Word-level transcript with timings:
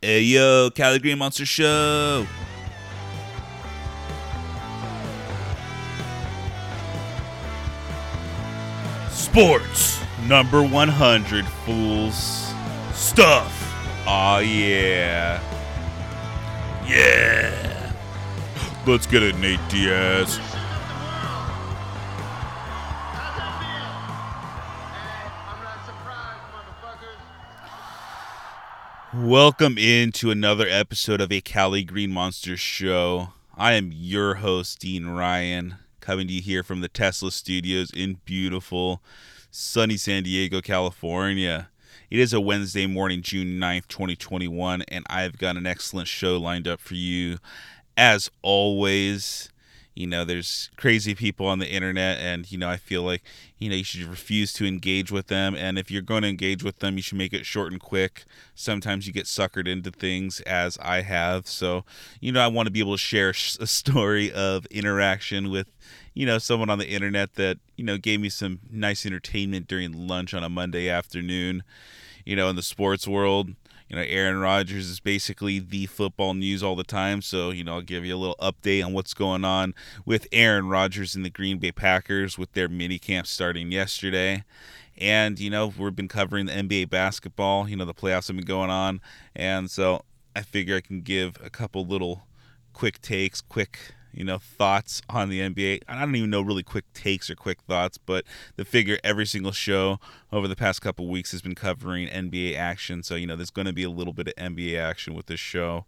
Hey 0.00 0.20
yo, 0.20 0.70
Cali 0.70 1.00
Green 1.00 1.18
Monster 1.18 1.44
Show. 1.44 2.24
Sports 9.10 10.00
number 10.28 10.62
100, 10.62 11.44
fools. 11.66 12.54
Stuff. 12.94 13.52
Aw, 14.06 14.38
yeah. 14.38 15.42
Yeah. 16.86 17.92
Let's 18.86 19.08
get 19.08 19.24
it, 19.24 19.36
Nate 19.38 19.58
Diaz. 19.68 20.38
Welcome 29.28 29.76
into 29.76 30.30
another 30.30 30.66
episode 30.66 31.20
of 31.20 31.30
a 31.30 31.42
Cali 31.42 31.84
Green 31.84 32.10
Monster 32.10 32.56
Show. 32.56 33.34
I 33.54 33.74
am 33.74 33.92
your 33.92 34.36
host, 34.36 34.78
Dean 34.78 35.04
Ryan, 35.04 35.74
coming 36.00 36.28
to 36.28 36.32
you 36.32 36.40
here 36.40 36.62
from 36.62 36.80
the 36.80 36.88
Tesla 36.88 37.30
studios 37.30 37.90
in 37.90 38.20
beautiful, 38.24 39.02
sunny 39.50 39.98
San 39.98 40.22
Diego, 40.22 40.62
California. 40.62 41.68
It 42.10 42.20
is 42.20 42.32
a 42.32 42.40
Wednesday 42.40 42.86
morning, 42.86 43.20
June 43.20 43.60
9th, 43.60 43.86
2021, 43.88 44.80
and 44.88 45.04
I've 45.10 45.36
got 45.36 45.58
an 45.58 45.66
excellent 45.66 46.08
show 46.08 46.38
lined 46.38 46.66
up 46.66 46.80
for 46.80 46.94
you. 46.94 47.36
As 47.98 48.30
always, 48.40 49.50
you 49.98 50.06
know 50.06 50.24
there's 50.24 50.70
crazy 50.76 51.12
people 51.12 51.46
on 51.46 51.58
the 51.58 51.68
internet 51.68 52.18
and 52.18 52.52
you 52.52 52.56
know 52.56 52.68
i 52.68 52.76
feel 52.76 53.02
like 53.02 53.20
you 53.58 53.68
know 53.68 53.74
you 53.74 53.82
should 53.82 54.04
refuse 54.04 54.52
to 54.52 54.64
engage 54.64 55.10
with 55.10 55.26
them 55.26 55.56
and 55.56 55.76
if 55.76 55.90
you're 55.90 56.00
going 56.00 56.22
to 56.22 56.28
engage 56.28 56.62
with 56.62 56.78
them 56.78 56.96
you 56.96 57.02
should 57.02 57.18
make 57.18 57.32
it 57.34 57.44
short 57.44 57.72
and 57.72 57.80
quick. 57.80 58.24
Sometimes 58.54 59.06
you 59.06 59.12
get 59.12 59.24
suckered 59.24 59.66
into 59.66 59.90
things 59.90 60.40
as 60.42 60.78
i 60.80 61.02
have 61.02 61.48
so 61.48 61.84
you 62.20 62.30
know 62.30 62.40
i 62.40 62.46
want 62.46 62.66
to 62.66 62.70
be 62.70 62.78
able 62.78 62.94
to 62.94 62.98
share 62.98 63.30
a 63.30 63.66
story 63.66 64.32
of 64.32 64.66
interaction 64.66 65.50
with 65.50 65.66
you 66.14 66.24
know 66.24 66.38
someone 66.38 66.70
on 66.70 66.78
the 66.78 66.88
internet 66.88 67.34
that 67.34 67.58
you 67.76 67.84
know 67.84 67.98
gave 67.98 68.20
me 68.20 68.28
some 68.28 68.60
nice 68.70 69.04
entertainment 69.04 69.66
during 69.66 70.06
lunch 70.06 70.32
on 70.32 70.44
a 70.44 70.48
monday 70.48 70.88
afternoon 70.88 71.64
you 72.24 72.36
know 72.36 72.48
in 72.48 72.54
the 72.54 72.62
sports 72.62 73.08
world 73.08 73.50
you 73.88 73.96
know, 73.96 74.02
Aaron 74.02 74.38
Rodgers 74.38 74.88
is 74.88 75.00
basically 75.00 75.58
the 75.58 75.86
football 75.86 76.34
news 76.34 76.62
all 76.62 76.76
the 76.76 76.84
time. 76.84 77.22
So, 77.22 77.50
you 77.50 77.64
know, 77.64 77.74
I'll 77.74 77.80
give 77.80 78.04
you 78.04 78.14
a 78.14 78.18
little 78.18 78.36
update 78.40 78.84
on 78.84 78.92
what's 78.92 79.14
going 79.14 79.44
on 79.44 79.74
with 80.04 80.26
Aaron 80.30 80.68
Rodgers 80.68 81.14
and 81.14 81.24
the 81.24 81.30
Green 81.30 81.58
Bay 81.58 81.72
Packers 81.72 82.36
with 82.36 82.52
their 82.52 82.68
mini 82.68 82.98
camp 82.98 83.26
starting 83.26 83.72
yesterday. 83.72 84.44
And, 84.98 85.38
you 85.38 85.48
know, 85.48 85.72
we've 85.78 85.96
been 85.96 86.08
covering 86.08 86.46
the 86.46 86.52
NBA 86.52 86.90
basketball. 86.90 87.68
You 87.68 87.76
know, 87.76 87.84
the 87.84 87.94
playoffs 87.94 88.26
have 88.26 88.36
been 88.36 88.44
going 88.44 88.70
on. 88.70 89.00
And 89.34 89.70
so 89.70 90.04
I 90.36 90.42
figure 90.42 90.76
I 90.76 90.80
can 90.80 91.00
give 91.00 91.36
a 91.42 91.50
couple 91.50 91.86
little 91.86 92.26
quick 92.74 93.00
takes, 93.00 93.40
quick 93.40 93.94
you 94.12 94.24
know, 94.24 94.38
thoughts 94.38 95.02
on 95.08 95.28
the 95.28 95.40
NBA. 95.40 95.82
I 95.88 96.00
don't 96.00 96.14
even 96.16 96.30
know 96.30 96.40
really 96.40 96.62
quick 96.62 96.84
takes 96.92 97.30
or 97.30 97.34
quick 97.34 97.60
thoughts, 97.62 97.98
but 97.98 98.24
the 98.56 98.64
figure 98.64 98.98
every 99.04 99.26
single 99.26 99.52
show 99.52 100.00
over 100.32 100.48
the 100.48 100.56
past 100.56 100.82
couple 100.82 101.08
weeks 101.08 101.32
has 101.32 101.42
been 101.42 101.54
covering 101.54 102.08
NBA 102.08 102.56
action. 102.56 103.02
So, 103.02 103.14
you 103.14 103.26
know, 103.26 103.36
there's 103.36 103.50
going 103.50 103.66
to 103.66 103.72
be 103.72 103.84
a 103.84 103.90
little 103.90 104.12
bit 104.12 104.28
of 104.28 104.34
NBA 104.34 104.78
action 104.78 105.14
with 105.14 105.26
this 105.26 105.40
show. 105.40 105.84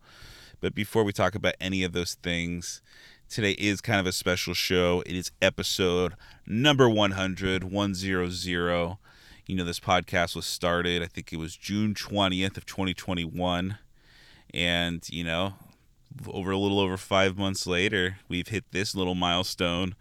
But 0.61 0.75
before 0.75 1.05
we 1.05 1.13
talk 1.13 1.35
about 1.35 1.55
any 1.61 1.83
of 1.83 1.93
those 1.93 2.15
things, 2.15 2.83
today 3.29 3.53
is 3.53 3.81
kind 3.81 3.99
of 3.99 4.07
a 4.07 4.13
special 4.13 4.55
show. 4.55 5.03
It 5.07 5.17
is 5.17 5.33
episode 5.41 6.15
number 6.47 6.89
100, 6.89 7.65
100. 7.65 8.97
You 9.47 9.57
know, 9.57 9.65
this 9.65 9.81
podcast 9.81 10.37
was 10.37 10.47
started, 10.47 11.03
I 11.03 11.07
think 11.07 11.33
it 11.33 11.37
was 11.37 11.57
June 11.57 11.95
20th 11.95 12.57
of 12.57 12.67
2021. 12.67 13.79
And, 14.53 15.09
you 15.09 15.25
know, 15.25 15.55
over 16.29 16.51
a 16.51 16.59
little 16.59 16.81
over 16.81 16.97
five 16.97 17.37
months 17.37 17.67
later, 17.67 18.19
we've 18.29 18.49
hit 18.49 18.65
this 18.73 18.95
little 18.95 19.15
milestone. 19.15 19.95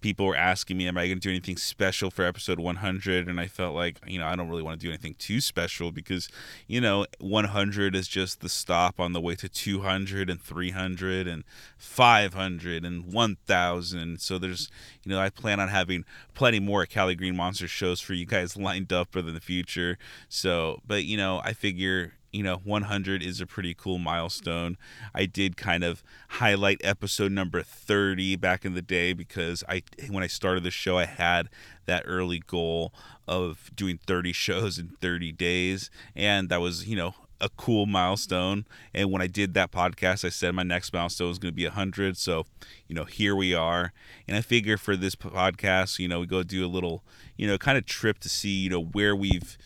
People 0.00 0.26
were 0.26 0.36
asking 0.36 0.76
me, 0.76 0.86
Am 0.86 0.96
I 0.96 1.06
going 1.06 1.18
to 1.18 1.28
do 1.28 1.30
anything 1.30 1.56
special 1.56 2.08
for 2.08 2.24
episode 2.24 2.60
100? 2.60 3.26
And 3.26 3.40
I 3.40 3.48
felt 3.48 3.74
like, 3.74 3.98
you 4.06 4.20
know, 4.20 4.26
I 4.26 4.36
don't 4.36 4.48
really 4.48 4.62
want 4.62 4.78
to 4.80 4.86
do 4.86 4.90
anything 4.92 5.16
too 5.18 5.40
special 5.40 5.90
because, 5.90 6.28
you 6.68 6.80
know, 6.80 7.04
100 7.18 7.96
is 7.96 8.06
just 8.06 8.40
the 8.40 8.48
stop 8.48 9.00
on 9.00 9.12
the 9.12 9.20
way 9.20 9.34
to 9.34 9.48
200 9.48 10.30
and 10.30 10.40
300 10.40 11.26
and 11.26 11.42
500 11.76 12.84
and 12.84 13.12
1000. 13.12 14.20
So 14.20 14.38
there's, 14.38 14.70
you 15.02 15.10
know, 15.10 15.18
I 15.18 15.30
plan 15.30 15.58
on 15.58 15.68
having 15.68 16.04
plenty 16.32 16.60
more 16.60 16.86
Cali 16.86 17.16
Green 17.16 17.34
Monster 17.34 17.66
shows 17.66 18.00
for 18.00 18.14
you 18.14 18.24
guys 18.24 18.56
lined 18.56 18.92
up 18.92 19.10
for 19.10 19.20
the 19.20 19.40
future. 19.40 19.98
So, 20.28 20.80
but, 20.86 21.06
you 21.06 21.16
know, 21.16 21.40
I 21.42 21.54
figure 21.54 22.12
you 22.38 22.44
know 22.44 22.58
100 22.58 23.20
is 23.20 23.40
a 23.40 23.46
pretty 23.46 23.74
cool 23.74 23.98
milestone. 23.98 24.76
I 25.12 25.26
did 25.26 25.56
kind 25.56 25.82
of 25.82 26.04
highlight 26.28 26.80
episode 26.84 27.32
number 27.32 27.62
30 27.62 28.36
back 28.36 28.64
in 28.64 28.74
the 28.74 28.80
day 28.80 29.12
because 29.12 29.64
i 29.68 29.82
when 30.08 30.22
i 30.22 30.28
started 30.28 30.62
the 30.62 30.70
show 30.70 30.96
i 30.98 31.04
had 31.04 31.48
that 31.86 32.04
early 32.06 32.38
goal 32.38 32.94
of 33.26 33.72
doing 33.74 33.98
30 34.06 34.32
shows 34.32 34.78
in 34.78 34.90
30 35.00 35.32
days. 35.32 35.90
And 36.14 36.48
that 36.48 36.60
was 36.60 36.86
you 36.86 36.94
know 36.94 37.16
a 37.40 37.48
cool 37.56 37.86
milestone. 37.86 38.66
And 38.94 39.10
when 39.10 39.20
i 39.20 39.26
did 39.26 39.54
that 39.54 39.72
podcast 39.72 40.24
i 40.24 40.28
said 40.28 40.54
my 40.54 40.62
next 40.62 40.92
milestone 40.92 41.30
was 41.30 41.40
going 41.40 41.52
to 41.52 41.56
be 41.56 41.64
100 41.64 42.16
so 42.16 42.46
you 42.86 42.94
know 42.94 43.04
here 43.04 43.34
we 43.34 43.52
are. 43.52 43.92
And 44.28 44.36
i 44.36 44.42
figure 44.42 44.76
for 44.76 44.94
this 44.94 45.16
podcast 45.16 45.98
you 45.98 46.06
know 46.06 46.20
we 46.20 46.26
go 46.26 46.44
do 46.44 46.64
a 46.64 46.70
little 46.70 47.02
you 47.36 47.48
know 47.48 47.58
kind 47.58 47.76
of 47.76 47.84
trip 47.84 48.20
to 48.20 48.28
see 48.28 48.60
you 48.60 48.70
know 48.70 48.84
where 48.84 49.16
we've 49.16 49.58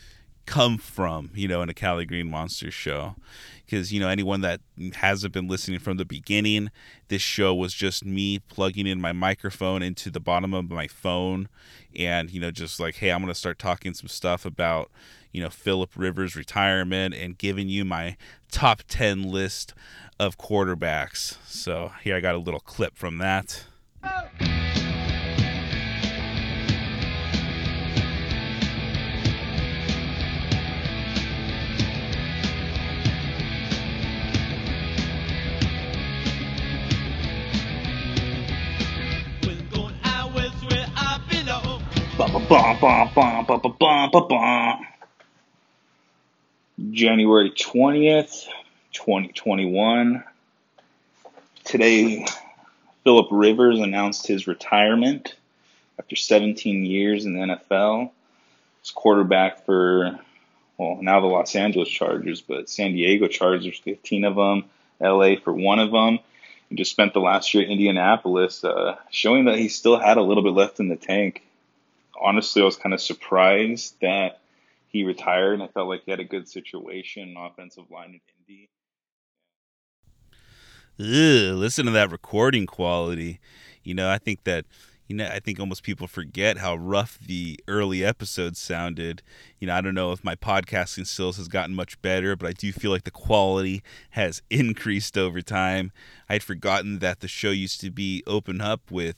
come 0.46 0.78
from, 0.78 1.30
you 1.34 1.48
know, 1.48 1.62
in 1.62 1.68
a 1.68 1.74
Cali 1.74 2.04
Green 2.04 2.30
Monsters 2.30 2.74
show. 2.74 3.16
Because, 3.64 3.92
you 3.92 4.00
know, 4.00 4.08
anyone 4.08 4.42
that 4.42 4.60
hasn't 4.94 5.32
been 5.32 5.48
listening 5.48 5.78
from 5.78 5.96
the 5.96 6.04
beginning, 6.04 6.70
this 7.08 7.22
show 7.22 7.54
was 7.54 7.72
just 7.72 8.04
me 8.04 8.38
plugging 8.38 8.86
in 8.86 9.00
my 9.00 9.12
microphone 9.12 9.82
into 9.82 10.10
the 10.10 10.20
bottom 10.20 10.52
of 10.52 10.68
my 10.68 10.86
phone 10.86 11.48
and, 11.96 12.30
you 12.30 12.40
know, 12.40 12.50
just 12.50 12.78
like, 12.78 12.96
hey, 12.96 13.10
I'm 13.10 13.20
going 13.22 13.32
to 13.32 13.38
start 13.38 13.58
talking 13.58 13.94
some 13.94 14.08
stuff 14.08 14.44
about, 14.44 14.90
you 15.30 15.42
know, 15.42 15.48
Philip 15.48 15.92
Rivers' 15.96 16.36
retirement 16.36 17.14
and 17.14 17.38
giving 17.38 17.68
you 17.68 17.84
my 17.84 18.16
top 18.50 18.82
10 18.88 19.22
list 19.22 19.72
of 20.20 20.36
quarterbacks. 20.36 21.38
So 21.46 21.92
here 22.02 22.16
I 22.16 22.20
got 22.20 22.34
a 22.34 22.38
little 22.38 22.60
clip 22.60 22.96
from 22.96 23.18
that. 23.18 23.64
Oh. 24.04 24.51
January 46.90 47.50
20th, 47.50 48.46
2021. 48.92 50.24
Today, 51.64 52.26
Philip 53.04 53.28
Rivers 53.30 53.78
announced 53.78 54.26
his 54.26 54.48
retirement 54.48 55.36
after 55.98 56.16
17 56.16 56.84
years 56.84 57.26
in 57.26 57.34
the 57.34 57.40
NFL. 57.40 58.10
He's 58.82 58.90
quarterback 58.90 59.64
for, 59.64 60.18
well, 60.78 60.98
now 61.00 61.20
the 61.20 61.28
Los 61.28 61.54
Angeles 61.54 61.88
Chargers, 61.88 62.40
but 62.40 62.68
San 62.68 62.92
Diego 62.92 63.28
Chargers, 63.28 63.78
15 63.78 64.24
of 64.24 64.34
them, 64.34 64.64
LA 65.00 65.36
for 65.36 65.52
one 65.52 65.78
of 65.78 65.92
them. 65.92 66.18
And 66.70 66.78
just 66.78 66.90
spent 66.90 67.14
the 67.14 67.20
last 67.20 67.54
year 67.54 67.62
in 67.62 67.70
Indianapolis, 67.70 68.64
uh, 68.64 68.96
showing 69.10 69.44
that 69.44 69.58
he 69.58 69.68
still 69.68 69.98
had 69.98 70.16
a 70.16 70.22
little 70.22 70.42
bit 70.42 70.54
left 70.54 70.80
in 70.80 70.88
the 70.88 70.96
tank 70.96 71.42
honestly, 72.22 72.62
I 72.62 72.64
was 72.64 72.76
kind 72.76 72.94
of 72.94 73.00
surprised 73.00 73.96
that 74.00 74.40
he 74.86 75.04
retired. 75.04 75.60
I 75.60 75.68
felt 75.68 75.88
like 75.88 76.02
he 76.04 76.10
had 76.10 76.20
a 76.20 76.24
good 76.24 76.48
situation, 76.48 77.34
offensive 77.38 77.90
line 77.90 78.20
in 78.20 78.20
Indy. 78.38 78.68
Ugh, 81.00 81.56
listen 81.56 81.86
to 81.86 81.92
that 81.92 82.10
recording 82.10 82.66
quality. 82.66 83.40
You 83.82 83.94
know, 83.94 84.10
I 84.10 84.18
think 84.18 84.44
that 84.44 84.66
you 85.08 85.16
know, 85.16 85.26
I 85.26 85.40
think 85.40 85.60
almost 85.60 85.82
people 85.82 86.06
forget 86.06 86.56
how 86.56 86.74
rough 86.76 87.18
the 87.18 87.60
early 87.68 88.02
episodes 88.02 88.58
sounded. 88.58 89.22
You 89.58 89.66
know, 89.66 89.74
I 89.74 89.82
don't 89.82 89.94
know 89.94 90.12
if 90.12 90.24
my 90.24 90.34
podcasting 90.34 91.06
skills 91.06 91.36
has 91.36 91.48
gotten 91.48 91.74
much 91.74 92.00
better, 92.00 92.34
but 92.34 92.48
I 92.48 92.52
do 92.52 92.72
feel 92.72 92.90
like 92.90 93.04
the 93.04 93.10
quality 93.10 93.82
has 94.10 94.40
increased 94.50 95.18
over 95.18 95.42
time. 95.42 95.92
I'd 96.30 96.42
forgotten 96.42 97.00
that 97.00 97.20
the 97.20 97.28
show 97.28 97.50
used 97.50 97.80
to 97.82 97.90
be 97.90 98.22
open 98.26 98.62
up 98.62 98.90
with 98.90 99.16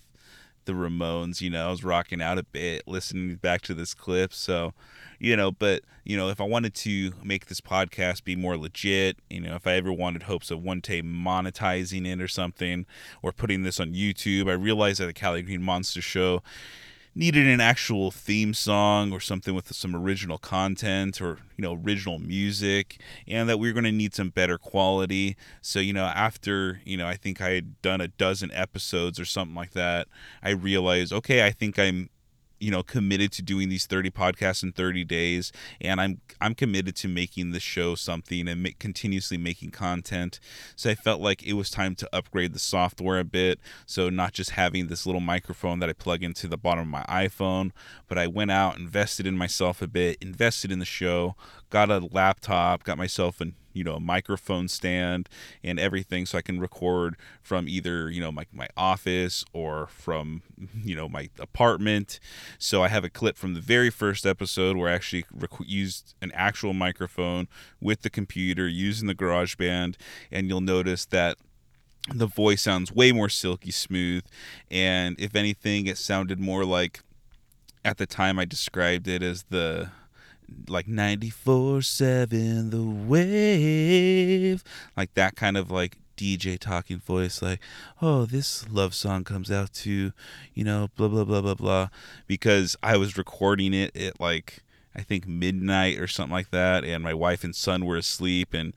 the 0.65 0.73
Ramones. 0.73 1.41
You 1.41 1.51
know, 1.51 1.69
I 1.69 1.71
was 1.71 1.85
rocking 1.85 2.23
out 2.23 2.39
a 2.39 2.43
bit 2.43 2.87
listening 2.87 3.37
back 3.37 3.63
to 3.63 3.75
this 3.75 3.95
clip. 3.95 4.33
So, 4.33 4.75
you 5.19 5.37
know, 5.37 5.51
but 5.51 5.83
you 6.05 6.17
know, 6.17 6.29
if 6.29 6.41
I 6.41 6.45
wanted 6.45 6.75
to 6.75 7.13
make 7.23 7.47
this 7.47 7.61
podcast 7.61 8.25
be 8.25 8.37
more 8.37 8.57
legit, 8.57 9.19
you 9.31 9.41
know, 9.41 9.55
if 9.55 9.67
I 9.67 9.75
ever 9.75 9.93
wanted 9.93 10.25
hopes 10.25 10.51
of 10.51 10.63
one 10.63 10.81
day 10.81 11.03
monetizing 11.03 12.07
it 12.07 12.21
or 12.21 12.29
something, 12.29 12.87
or 13.23 13.33
putting 13.33 13.63
this 13.63 13.81
on 13.81 13.95
YouTube, 13.95 14.49
I 14.49 14.55
realized 14.55 15.01
that 15.01 15.07
the 15.07 15.13
Cali 15.13 15.43
Green 15.43 15.63
Monster 15.63 16.03
Show 16.03 16.43
needed 17.15 17.47
an 17.47 17.61
actual 17.61 18.11
theme 18.11 18.53
song 18.55 19.13
or 19.13 19.21
something 19.21 19.55
with 19.55 19.73
some 19.75 19.95
original 19.95 20.39
content 20.39 21.21
or 21.21 21.39
you 21.57 21.63
know 21.63 21.81
original 21.85 22.19
music 22.19 23.01
and 23.29 23.49
that 23.49 23.59
we 23.59 23.69
are 23.69 23.73
going 23.73 23.85
to 23.85 23.93
need 23.93 24.15
some 24.15 24.31
better 24.31 24.59
quality. 24.59 25.37
So 25.61 25.79
you 25.79 25.93
know 25.93 26.05
after 26.05 26.81
you 26.85 26.97
know 26.97 27.07
i 27.07 27.15
think 27.15 27.41
i 27.41 27.51
had 27.51 27.81
done 27.83 28.01
a 28.01 28.09
dozen 28.09 28.51
episodes 28.53 29.19
or 29.19 29.25
something 29.25 29.55
like 29.55 29.73
that 29.73 30.09
i 30.43 30.51
realized 30.51 31.13
okay 31.13 31.45
i 31.45 31.51
think 31.51 31.79
i'm 31.79 32.09
you 32.65 32.71
know 32.71 32.83
committed 32.83 33.31
to 33.31 33.43
doing 33.43 33.69
these 33.69 33.87
30 33.87 34.11
podcasts 34.11 34.63
in 34.63 34.73
30 34.73 35.05
days 35.05 35.53
and 35.83 36.01
i'm 36.01 36.21
i'm 36.41 36.55
committed 36.55 36.97
to 36.97 37.09
making 37.09 37.51
the 37.51 37.61
show 37.61 37.95
something 37.95 38.49
and 38.49 38.63
make, 38.63 38.79
continuously 38.79 39.37
making 39.37 39.71
content. 39.71 40.41
So 40.75 40.89
i 40.89 40.95
felt 40.95 41.21
like 41.21 41.43
it 41.43 41.53
was 41.53 41.69
time 41.69 41.95
to 41.97 42.09
upgrade 42.13 42.55
the 42.55 42.59
software 42.59 43.19
a 43.19 43.25
bit. 43.25 43.61
So 43.85 44.09
not 44.09 44.33
just 44.33 44.51
having 44.53 44.87
this 44.87 45.05
little 45.05 45.21
microphone 45.21 45.79
that 45.81 45.91
i 45.91 45.93
plug 45.93 46.23
into 46.23 46.49
the 46.49 46.57
bottom 46.57 46.83
of 46.83 46.89
my 46.89 47.27
iphone 47.27 47.73
but 48.09 48.17
i 48.17 48.27
went 48.27 48.51
out 48.51 48.79
invested 48.79 49.27
in 49.27 49.37
myself 49.37 49.83
a 49.83 49.87
bit 49.87 50.17
invested 50.23 50.73
in 50.73 50.79
the 50.79 50.85
show 50.87 51.37
got 51.69 51.91
a 51.91 51.99
laptop 51.99 52.83
got 52.85 52.97
myself 52.97 53.41
an 53.41 53.55
you 53.75 53.85
know 53.85 53.95
a 53.95 54.01
microphone 54.01 54.69
stand 54.69 55.29
and 55.63 55.79
everything 55.79 56.25
so 56.25 56.39
i 56.39 56.43
can 56.43 56.59
record 56.59 57.17
from 57.43 57.69
either 57.69 58.09
you 58.11 58.21
know 58.21 58.33
my, 58.33 58.47
my 58.53 58.69
office 58.77 59.45
or 59.53 59.87
from 59.89 60.43
you 60.83 60.95
know 60.97 61.09
my 61.09 61.29
apartment. 61.39 62.21
So 62.59 62.83
i 62.83 62.89
have 62.89 63.05
a 63.05 63.11
clip 63.11 63.37
from 63.37 63.55
the 63.55 63.61
very 63.61 63.91
first 63.91 64.25
episode 64.25 64.77
where 64.77 64.89
i 64.89 64.93
actually 64.95 65.25
rec- 65.33 65.51
used 65.67 66.15
an 66.23 66.33
actual 66.35 66.73
microphone 66.73 67.49
with 67.81 68.03
the 68.03 68.11
computer 68.11 68.69
using 68.69 69.09
the 69.09 69.15
garageband. 69.15 69.97
And 70.31 70.49
you'll 70.49 70.61
notice 70.61 71.05
that 71.07 71.37
the 72.13 72.27
voice 72.27 72.63
sounds 72.63 72.93
way 72.93 73.13
more 73.13 73.29
silky 73.29 73.71
smooth. 73.71 74.25
And 74.71 75.19
if 75.19 75.35
anything 75.35 75.87
it 75.87 75.99
sounded 75.99 76.39
more 76.39 76.65
like 76.65 77.01
at 77.85 77.99
the 77.99 78.07
time 78.07 78.39
i 78.39 78.45
described 78.47 79.07
it 79.07 79.23
as 79.23 79.45
the 79.51 79.91
like 80.69 80.89
94 80.89 81.83
7 81.83 82.71
the 82.71 82.83
wave 82.83 84.65
like 84.97 85.13
that 85.15 85.37
kind 85.37 85.57
of 85.57 85.71
like 85.71 85.99
dj 86.17 86.59
talking 86.59 86.99
voice 86.99 87.43
like 87.43 87.61
oh 88.01 88.25
this 88.25 88.69
love 88.71 88.95
song 88.95 89.25
comes 89.25 89.51
out 89.51 89.73
to 89.73 90.13
you 90.55 90.65
know 90.65 90.89
blah 90.97 91.09
blah 91.09 91.25
blah 91.25 91.41
blah 91.41 91.55
blah 91.55 91.89
because 92.27 92.77
i 92.83 92.97
was 92.97 93.19
recording 93.19 93.75
it 93.75 93.95
at 93.97 94.21
like 94.21 94.63
i 94.95 95.03
think 95.03 95.27
midnight 95.27 95.99
or 95.99 96.07
something 96.07 96.33
like 96.33 96.51
that 96.51 96.85
and 96.85 97.03
my 97.03 97.15
wife 97.15 97.43
and 97.43 97.57
son 97.57 97.85
were 97.85 97.97
asleep 97.97 98.55
and 98.55 98.75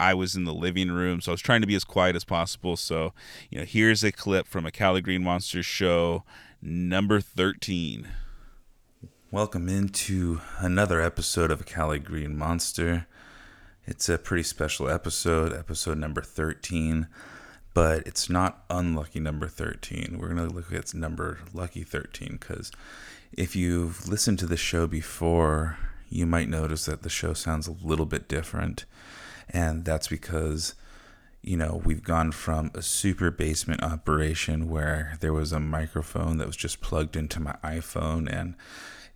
I 0.00 0.14
was 0.14 0.36
in 0.36 0.44
the 0.44 0.54
living 0.54 0.92
room, 0.92 1.20
so 1.20 1.32
I 1.32 1.34
was 1.34 1.40
trying 1.40 1.60
to 1.60 1.66
be 1.66 1.74
as 1.74 1.82
quiet 1.82 2.14
as 2.14 2.24
possible. 2.24 2.76
So, 2.76 3.12
you 3.50 3.58
know, 3.58 3.64
here's 3.64 4.04
a 4.04 4.12
clip 4.12 4.46
from 4.46 4.64
a 4.64 4.70
Cali 4.70 5.00
Green 5.00 5.24
Monsters 5.24 5.66
show, 5.66 6.22
number 6.62 7.20
13. 7.20 8.06
Welcome 9.30 9.68
into 9.68 10.40
another 10.58 11.02
episode 11.02 11.50
of 11.50 11.66
Cali 11.66 11.98
Green 11.98 12.34
Monster. 12.34 13.06
It's 13.86 14.08
a 14.08 14.16
pretty 14.16 14.42
special 14.42 14.88
episode, 14.88 15.52
episode 15.52 15.98
number 15.98 16.22
13, 16.22 17.08
but 17.74 18.06
it's 18.06 18.30
not 18.30 18.64
unlucky 18.70 19.20
number 19.20 19.46
13. 19.46 20.16
We're 20.18 20.32
going 20.32 20.48
to 20.48 20.54
look 20.54 20.72
at 20.72 20.94
number 20.94 21.40
lucky 21.52 21.82
13 21.82 22.38
because 22.40 22.72
if 23.30 23.54
you've 23.54 24.08
listened 24.08 24.38
to 24.38 24.46
the 24.46 24.56
show 24.56 24.86
before, 24.86 25.76
you 26.08 26.24
might 26.24 26.48
notice 26.48 26.86
that 26.86 27.02
the 27.02 27.10
show 27.10 27.34
sounds 27.34 27.68
a 27.68 27.76
little 27.86 28.06
bit 28.06 28.28
different. 28.28 28.86
And 29.50 29.84
that's 29.84 30.08
because, 30.08 30.74
you 31.42 31.58
know, 31.58 31.82
we've 31.84 32.02
gone 32.02 32.32
from 32.32 32.70
a 32.72 32.80
super 32.80 33.30
basement 33.30 33.82
operation 33.82 34.70
where 34.70 35.18
there 35.20 35.34
was 35.34 35.52
a 35.52 35.60
microphone 35.60 36.38
that 36.38 36.46
was 36.46 36.56
just 36.56 36.80
plugged 36.80 37.14
into 37.14 37.40
my 37.40 37.56
iPhone 37.62 38.26
and 38.32 38.54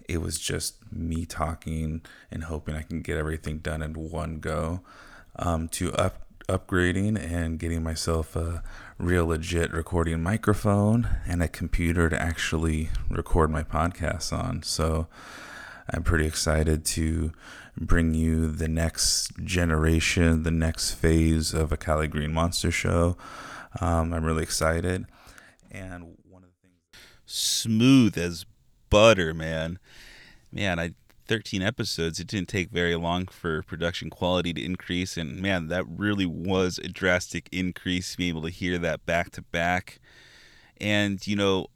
it 0.09 0.21
was 0.21 0.39
just 0.39 0.77
me 0.93 1.25
talking 1.25 2.03
and 2.31 2.45
hoping 2.45 2.75
I 2.75 2.83
can 2.83 3.03
get 3.03 3.17
everything 3.17 3.59
done 3.59 3.83
in 3.83 3.95
one 3.95 4.41
go. 4.41 4.81
Um, 5.37 5.69
to 5.69 5.93
up 5.95 6.27
upgrading 6.49 7.19
and 7.19 7.59
getting 7.59 7.83
myself 7.83 8.37
a 8.37 8.63
real 8.99 9.27
legit 9.27 9.73
recording 9.73 10.23
microphone 10.23 11.09
and 11.27 11.43
a 11.43 11.49
computer 11.49 12.09
to 12.09 12.21
actually 12.21 12.91
record 13.09 13.51
my 13.51 13.63
podcasts 13.63 14.33
on. 14.33 14.63
So 14.63 15.07
I'm 15.91 16.03
pretty 16.03 16.27
excited 16.27 16.85
to 16.87 17.33
bring 17.77 18.15
you 18.15 18.51
the 18.51 18.69
next 18.69 19.33
generation, 19.43 20.43
the 20.43 20.51
next 20.51 20.93
phase 20.93 21.55
of 21.55 21.73
a 21.73 21.77
Cali 21.77 22.09
Green 22.09 22.33
Monster 22.33 22.71
show. 22.71 23.17
Um, 23.81 24.13
I'm 24.13 24.25
really 24.25 24.43
excited. 24.43 25.07
And 25.71 26.17
one 26.29 26.43
of 26.43 26.51
the 26.51 26.69
things 26.69 26.79
smooth 27.25 28.19
as 28.19 28.45
butter, 28.93 29.33
man. 29.33 29.79
Man, 30.53 30.79
I 30.79 30.93
13 31.27 31.63
episodes. 31.63 32.21
It 32.21 32.27
didn't 32.27 32.49
take 32.49 32.71
very 32.71 32.95
long 32.95 33.27
for 33.27 33.63
production 33.63 34.11
quality 34.11 34.53
to 34.53 34.63
increase, 34.63 35.17
and 35.17 35.41
man, 35.41 35.69
that 35.69 35.85
really 35.89 36.27
was 36.27 36.79
a 36.79 36.89
drastic 36.89 37.49
increase. 37.51 38.15
Being 38.17 38.31
able 38.31 38.43
to 38.43 38.51
hear 38.51 38.77
that 38.79 39.07
back 39.07 39.31
to 39.33 39.43
back, 39.43 39.99
and 40.79 41.27
you 41.27 41.37
know, 41.37 41.69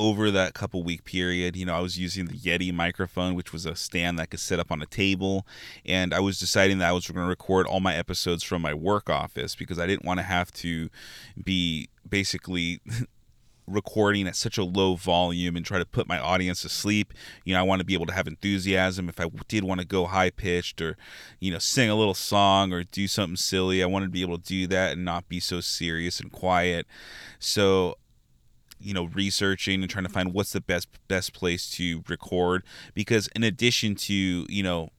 over 0.00 0.32
that 0.32 0.54
couple 0.54 0.82
week 0.82 1.04
period, 1.04 1.54
you 1.54 1.64
know, 1.64 1.74
I 1.74 1.80
was 1.80 1.96
using 1.96 2.26
the 2.26 2.34
Yeti 2.34 2.72
microphone, 2.74 3.34
which 3.34 3.52
was 3.52 3.66
a 3.66 3.76
stand 3.76 4.18
that 4.18 4.30
could 4.30 4.40
sit 4.40 4.58
up 4.58 4.72
on 4.72 4.82
a 4.82 4.86
table. 4.86 5.46
And 5.86 6.12
I 6.12 6.18
was 6.18 6.40
deciding 6.40 6.78
that 6.78 6.88
I 6.88 6.92
was 6.92 7.06
going 7.06 7.22
to 7.22 7.28
record 7.28 7.66
all 7.66 7.80
my 7.80 7.94
episodes 7.94 8.42
from 8.42 8.62
my 8.62 8.74
work 8.74 9.08
office 9.08 9.54
because 9.54 9.78
I 9.78 9.86
didn't 9.86 10.04
want 10.04 10.18
to 10.18 10.24
have 10.24 10.50
to 10.54 10.90
be 11.42 11.88
basically 12.08 12.80
recording 13.66 14.26
at 14.26 14.36
such 14.36 14.58
a 14.58 14.64
low 14.64 14.94
volume 14.94 15.56
and 15.56 15.64
try 15.64 15.78
to 15.78 15.86
put 15.86 16.08
my 16.08 16.18
audience 16.18 16.62
to 16.62 16.68
sleep. 16.68 17.12
You 17.44 17.54
know, 17.54 17.60
I 17.60 17.62
want 17.62 17.80
to 17.80 17.84
be 17.84 17.94
able 17.94 18.06
to 18.06 18.12
have 18.12 18.26
enthusiasm. 18.26 19.08
If 19.08 19.20
I 19.20 19.26
did 19.48 19.64
want 19.64 19.80
to 19.80 19.86
go 19.86 20.06
high 20.06 20.30
pitched 20.30 20.80
or, 20.82 20.96
you 21.40 21.50
know, 21.52 21.58
sing 21.58 21.88
a 21.88 21.94
little 21.94 22.14
song 22.14 22.72
or 22.72 22.84
do 22.84 23.08
something 23.08 23.36
silly, 23.36 23.82
I 23.82 23.86
wanted 23.86 24.06
to 24.06 24.12
be 24.12 24.22
able 24.22 24.38
to 24.38 24.44
do 24.44 24.66
that 24.68 24.92
and 24.92 25.04
not 25.04 25.28
be 25.28 25.40
so 25.40 25.60
serious 25.60 26.20
and 26.20 26.30
quiet. 26.30 26.86
So, 27.38 27.96
you 28.78 28.92
know, 28.92 29.04
researching 29.04 29.82
and 29.82 29.90
trying 29.90 30.04
to 30.04 30.12
find 30.12 30.32
what's 30.32 30.52
the 30.52 30.60
best 30.60 30.88
best 31.08 31.32
place 31.32 31.70
to 31.70 32.02
record 32.08 32.64
because 32.94 33.28
in 33.34 33.42
addition 33.42 33.94
to, 33.94 34.14
you 34.14 34.62
know, 34.62 34.90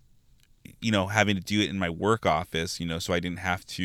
you 0.82 0.92
know 0.92 1.08
having 1.08 1.36
to 1.36 1.42
do 1.42 1.62
it 1.62 1.70
in 1.70 1.78
my 1.78 1.90
work 1.90 2.26
office 2.26 2.80
you 2.80 2.88
know 2.88 2.98
so 2.98 3.14
i 3.14 3.20
didn't 3.20 3.38
have 3.38 3.64
to 3.66 3.84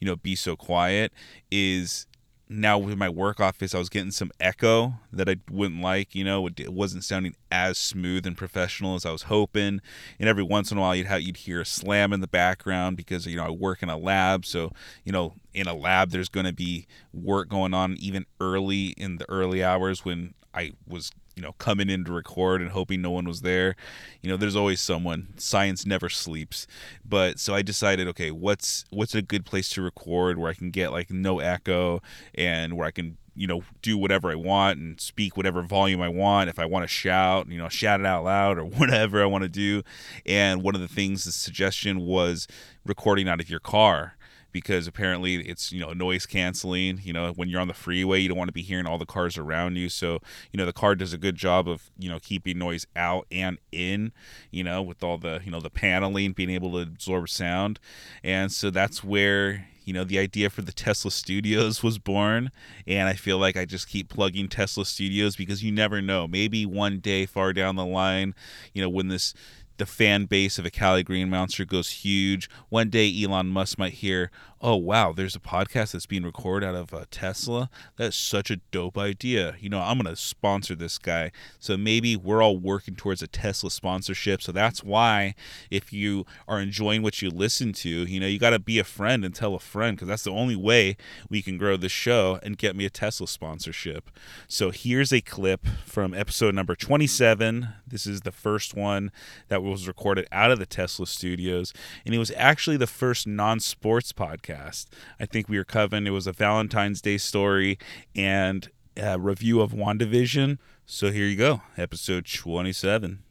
you 0.00 0.06
know 0.06 0.16
be 0.16 0.34
so 0.34 0.56
quiet 0.56 1.12
is 1.52 2.06
now 2.48 2.78
with 2.78 2.96
my 2.96 3.08
work 3.08 3.40
office, 3.40 3.74
I 3.74 3.78
was 3.78 3.88
getting 3.88 4.12
some 4.12 4.30
echo 4.38 4.94
that 5.12 5.28
I 5.28 5.36
wouldn't 5.50 5.80
like. 5.80 6.14
You 6.14 6.24
know, 6.24 6.46
it 6.46 6.72
wasn't 6.72 7.04
sounding 7.04 7.34
as 7.50 7.76
smooth 7.76 8.26
and 8.26 8.36
professional 8.36 8.94
as 8.94 9.04
I 9.04 9.10
was 9.10 9.22
hoping. 9.22 9.80
And 10.18 10.28
every 10.28 10.42
once 10.42 10.70
in 10.70 10.78
a 10.78 10.80
while, 10.80 10.94
you'd 10.94 11.06
have 11.06 11.22
you'd 11.22 11.38
hear 11.38 11.60
a 11.60 11.66
slam 11.66 12.12
in 12.12 12.20
the 12.20 12.28
background 12.28 12.96
because 12.96 13.26
you 13.26 13.36
know 13.36 13.44
I 13.44 13.50
work 13.50 13.82
in 13.82 13.88
a 13.88 13.96
lab, 13.96 14.46
so 14.46 14.72
you 15.04 15.12
know 15.12 15.34
in 15.52 15.66
a 15.66 15.74
lab 15.74 16.10
there's 16.10 16.28
going 16.28 16.46
to 16.46 16.52
be 16.52 16.86
work 17.12 17.48
going 17.48 17.74
on 17.74 17.96
even 17.98 18.26
early 18.40 18.88
in 18.88 19.16
the 19.18 19.28
early 19.28 19.64
hours 19.64 20.04
when 20.04 20.34
I 20.54 20.72
was 20.86 21.10
you 21.36 21.42
know 21.42 21.52
coming 21.58 21.90
in 21.90 22.04
to 22.04 22.12
record 22.12 22.62
and 22.62 22.70
hoping 22.70 23.02
no 23.02 23.10
one 23.10 23.26
was 23.26 23.42
there. 23.42 23.76
You 24.22 24.30
know 24.30 24.36
there's 24.36 24.56
always 24.56 24.80
someone. 24.80 25.34
Science 25.36 25.86
never 25.86 26.08
sleeps. 26.08 26.66
But 27.04 27.38
so 27.38 27.54
i 27.54 27.62
decided 27.62 28.08
okay 28.08 28.30
what's 28.30 28.84
what's 28.90 29.14
a 29.14 29.22
good 29.22 29.44
place 29.44 29.68
to 29.70 29.82
record 29.82 30.38
where 30.38 30.50
i 30.50 30.54
can 30.54 30.70
get 30.70 30.90
like 30.90 31.10
no 31.10 31.38
echo 31.38 32.00
and 32.34 32.76
where 32.76 32.86
i 32.86 32.90
can 32.90 33.18
you 33.34 33.46
know 33.46 33.62
do 33.82 33.98
whatever 33.98 34.30
i 34.30 34.34
want 34.34 34.78
and 34.78 35.00
speak 35.00 35.36
whatever 35.36 35.62
volume 35.62 36.00
i 36.00 36.08
want. 36.08 36.48
If 36.48 36.58
i 36.58 36.64
want 36.64 36.84
to 36.84 36.88
shout 36.88 37.48
you 37.48 37.58
know 37.58 37.68
shout 37.68 38.00
it 38.00 38.06
out 38.06 38.24
loud 38.24 38.58
or 38.58 38.64
whatever 38.80 39.22
i 39.22 39.26
want 39.26 39.42
to 39.42 39.48
do. 39.48 39.82
And 40.24 40.62
one 40.62 40.74
of 40.74 40.80
the 40.80 40.88
things 40.88 41.24
the 41.24 41.32
suggestion 41.32 42.00
was 42.00 42.48
recording 42.84 43.28
out 43.28 43.40
of 43.40 43.50
your 43.50 43.60
car 43.60 44.15
because 44.56 44.86
apparently 44.86 45.34
it's 45.46 45.70
you 45.70 45.78
know 45.78 45.92
noise 45.92 46.24
canceling 46.24 46.98
you 47.02 47.12
know 47.12 47.30
when 47.32 47.46
you're 47.46 47.60
on 47.60 47.68
the 47.68 47.74
freeway 47.74 48.18
you 48.18 48.26
don't 48.26 48.38
want 48.38 48.48
to 48.48 48.54
be 48.54 48.62
hearing 48.62 48.86
all 48.86 48.96
the 48.96 49.04
cars 49.04 49.36
around 49.36 49.76
you. 49.76 49.90
So 49.90 50.20
you 50.50 50.56
know 50.56 50.64
the 50.64 50.72
car 50.72 50.94
does 50.94 51.12
a 51.12 51.18
good 51.18 51.36
job 51.36 51.68
of 51.68 51.90
you 51.98 52.08
know 52.08 52.18
keeping 52.18 52.58
noise 52.58 52.86
out 52.96 53.26
and 53.30 53.58
in 53.70 54.12
you 54.50 54.64
know 54.64 54.80
with 54.80 55.04
all 55.04 55.18
the 55.18 55.42
you 55.44 55.50
know 55.50 55.60
the 55.60 55.68
paneling 55.68 56.32
being 56.32 56.48
able 56.48 56.72
to 56.72 56.78
absorb 56.78 57.28
sound. 57.28 57.78
And 58.24 58.50
so 58.50 58.70
that's 58.70 59.04
where 59.04 59.68
you 59.84 59.92
know 59.92 60.04
the 60.04 60.18
idea 60.18 60.48
for 60.48 60.62
the 60.62 60.72
tesla 60.72 61.10
studios 61.10 61.82
was 61.82 61.98
born. 61.98 62.50
And 62.86 63.10
i 63.10 63.12
feel 63.12 63.36
like 63.36 63.58
i 63.58 63.66
just 63.66 63.90
keep 63.90 64.08
plugging 64.08 64.48
tesla 64.48 64.86
studios 64.86 65.36
because 65.36 65.62
you 65.62 65.70
never 65.70 66.00
know. 66.00 66.26
Maybe 66.26 66.64
one 66.64 66.98
day 67.00 67.26
far 67.26 67.52
down 67.52 67.76
the 67.76 67.84
line 67.84 68.34
you 68.72 68.80
know 68.80 68.88
when 68.88 69.08
this 69.08 69.34
the 69.78 69.86
fan 69.86 70.24
base 70.24 70.58
of 70.58 70.66
a 70.66 70.70
Cali 70.70 71.02
Green 71.02 71.30
Monster 71.30 71.64
goes 71.64 71.90
huge. 71.90 72.48
One 72.68 72.90
day, 72.90 73.12
Elon 73.22 73.48
Musk 73.48 73.78
might 73.78 73.94
hear, 73.94 74.30
"Oh 74.60 74.76
wow, 74.76 75.12
there's 75.12 75.36
a 75.36 75.40
podcast 75.40 75.92
that's 75.92 76.06
being 76.06 76.24
recorded 76.24 76.66
out 76.66 76.74
of 76.74 76.94
uh, 76.94 77.04
Tesla. 77.10 77.70
That's 77.96 78.16
such 78.16 78.50
a 78.50 78.56
dope 78.70 78.98
idea. 78.98 79.56
You 79.60 79.68
know, 79.68 79.80
I'm 79.80 79.98
gonna 79.98 80.16
sponsor 80.16 80.74
this 80.74 80.98
guy." 80.98 81.32
So 81.58 81.76
maybe 81.76 82.16
we're 82.16 82.42
all 82.42 82.56
working 82.58 82.96
towards 82.96 83.22
a 83.22 83.26
Tesla 83.26 83.70
sponsorship. 83.70 84.42
So 84.42 84.52
that's 84.52 84.82
why, 84.82 85.34
if 85.70 85.92
you 85.92 86.26
are 86.48 86.60
enjoying 86.60 87.02
what 87.02 87.22
you 87.22 87.30
listen 87.30 87.72
to, 87.74 87.88
you 87.88 88.20
know, 88.20 88.26
you 88.26 88.38
got 88.38 88.50
to 88.50 88.58
be 88.58 88.78
a 88.78 88.84
friend 88.84 89.24
and 89.24 89.34
tell 89.34 89.54
a 89.54 89.60
friend 89.60 89.96
because 89.96 90.08
that's 90.08 90.24
the 90.24 90.30
only 90.30 90.56
way 90.56 90.96
we 91.28 91.42
can 91.42 91.58
grow 91.58 91.76
the 91.76 91.88
show 91.88 92.38
and 92.42 92.58
get 92.58 92.76
me 92.76 92.84
a 92.84 92.90
Tesla 92.90 93.26
sponsorship. 93.26 94.10
So 94.48 94.70
here's 94.70 95.12
a 95.12 95.20
clip 95.20 95.66
from 95.84 96.14
episode 96.14 96.54
number 96.54 96.74
27. 96.74 97.68
This 97.86 98.06
is 98.06 98.22
the 98.22 98.32
first 98.32 98.74
one 98.74 99.10
that 99.48 99.62
was 99.62 99.86
recorded 99.86 100.26
out 100.32 100.50
of 100.50 100.58
the 100.58 100.66
Tesla 100.66 101.06
studios, 101.06 101.72
and 102.04 102.14
it 102.14 102.18
was 102.18 102.32
actually 102.36 102.76
the 102.76 102.86
first 102.86 103.26
non 103.26 103.60
sports 103.60 104.12
podcast. 104.46 104.86
I 105.18 105.26
think 105.26 105.48
we 105.48 105.58
were 105.58 105.64
covering 105.64 106.06
it 106.06 106.10
was 106.10 106.26
a 106.26 106.32
Valentine's 106.32 107.00
Day 107.00 107.18
story 107.18 107.78
and 108.14 108.68
a 108.96 109.18
review 109.18 109.60
of 109.60 109.72
WandaVision. 109.72 110.58
So 110.84 111.10
here 111.10 111.26
you 111.26 111.36
go, 111.36 111.62
episode 111.76 112.26
27. 112.26 113.22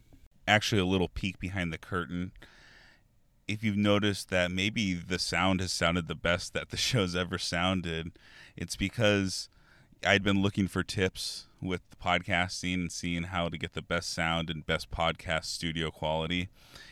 Actually, 0.48 0.82
a 0.82 0.86
little 0.86 1.08
peek 1.08 1.40
behind 1.40 1.74
the 1.74 1.78
curtain. 1.78 2.32
If 3.48 3.64
you've 3.64 3.78
noticed 3.78 4.30
that 4.30 4.52
maybe 4.52 4.94
the 4.94 5.20
sound 5.20 5.62
has 5.62 5.72
sounded 5.72 6.08
the 6.08 6.16
best 6.16 6.54
that 6.54 6.70
the 6.70 6.78
show's 6.78 7.16
ever 7.16 7.38
sounded, 7.38 8.12
it's 8.56 8.76
because 8.76 9.50
I'd 10.06 10.24
been 10.24 10.42
looking 10.42 10.68
for 10.68 10.84
tips 10.84 11.46
with 11.62 11.82
podcasting 12.00 12.74
and 12.76 12.92
seeing 12.92 13.24
how 13.24 13.50
to 13.50 13.58
get 13.58 13.74
the 13.74 13.82
best 13.82 14.14
sound 14.14 14.50
and 14.50 14.66
best 14.66 14.92
podcast 14.92 15.46
studio 15.46 15.90
quality. 15.90 16.50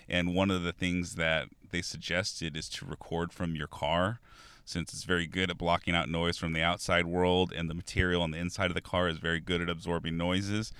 And 0.10 0.34
one 0.34 0.50
of 0.50 0.64
the 0.64 0.72
things 0.72 1.16
that 1.16 1.50
they 1.74 1.82
suggested 1.82 2.56
is 2.56 2.70
to 2.70 2.86
record 2.86 3.34
from 3.34 3.56
your 3.56 3.68
car 3.68 4.22
since 4.66 4.94
it's 4.94 5.04
very 5.04 5.28
good 5.28 5.50
at 5.50 5.58
blocking 5.58 5.94
out 5.94 6.08
noise 6.08 6.38
from 6.38 6.54
the 6.54 6.62
outside 6.62 7.06
world 7.06 7.52
and 7.54 7.70
the 7.70 7.74
material 7.74 8.22
on 8.22 8.32
the 8.32 8.38
inside 8.38 8.72
of 8.72 8.76
the 8.76 8.82
car 8.82 9.10
is 9.10 9.18
very 9.18 9.40
good 9.40 9.62
at 9.62 9.70
absorbing 9.70 10.16
noises. 10.16 10.72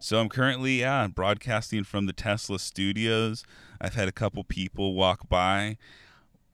So 0.00 0.20
I'm 0.20 0.28
currently 0.28 0.80
yeah, 0.80 1.06
broadcasting 1.06 1.84
from 1.84 2.06
the 2.06 2.12
Tesla 2.12 2.58
studios. 2.58 3.44
I've 3.80 3.94
had 3.94 4.08
a 4.08 4.12
couple 4.12 4.44
people 4.44 4.94
walk 4.94 5.28
by 5.30 5.78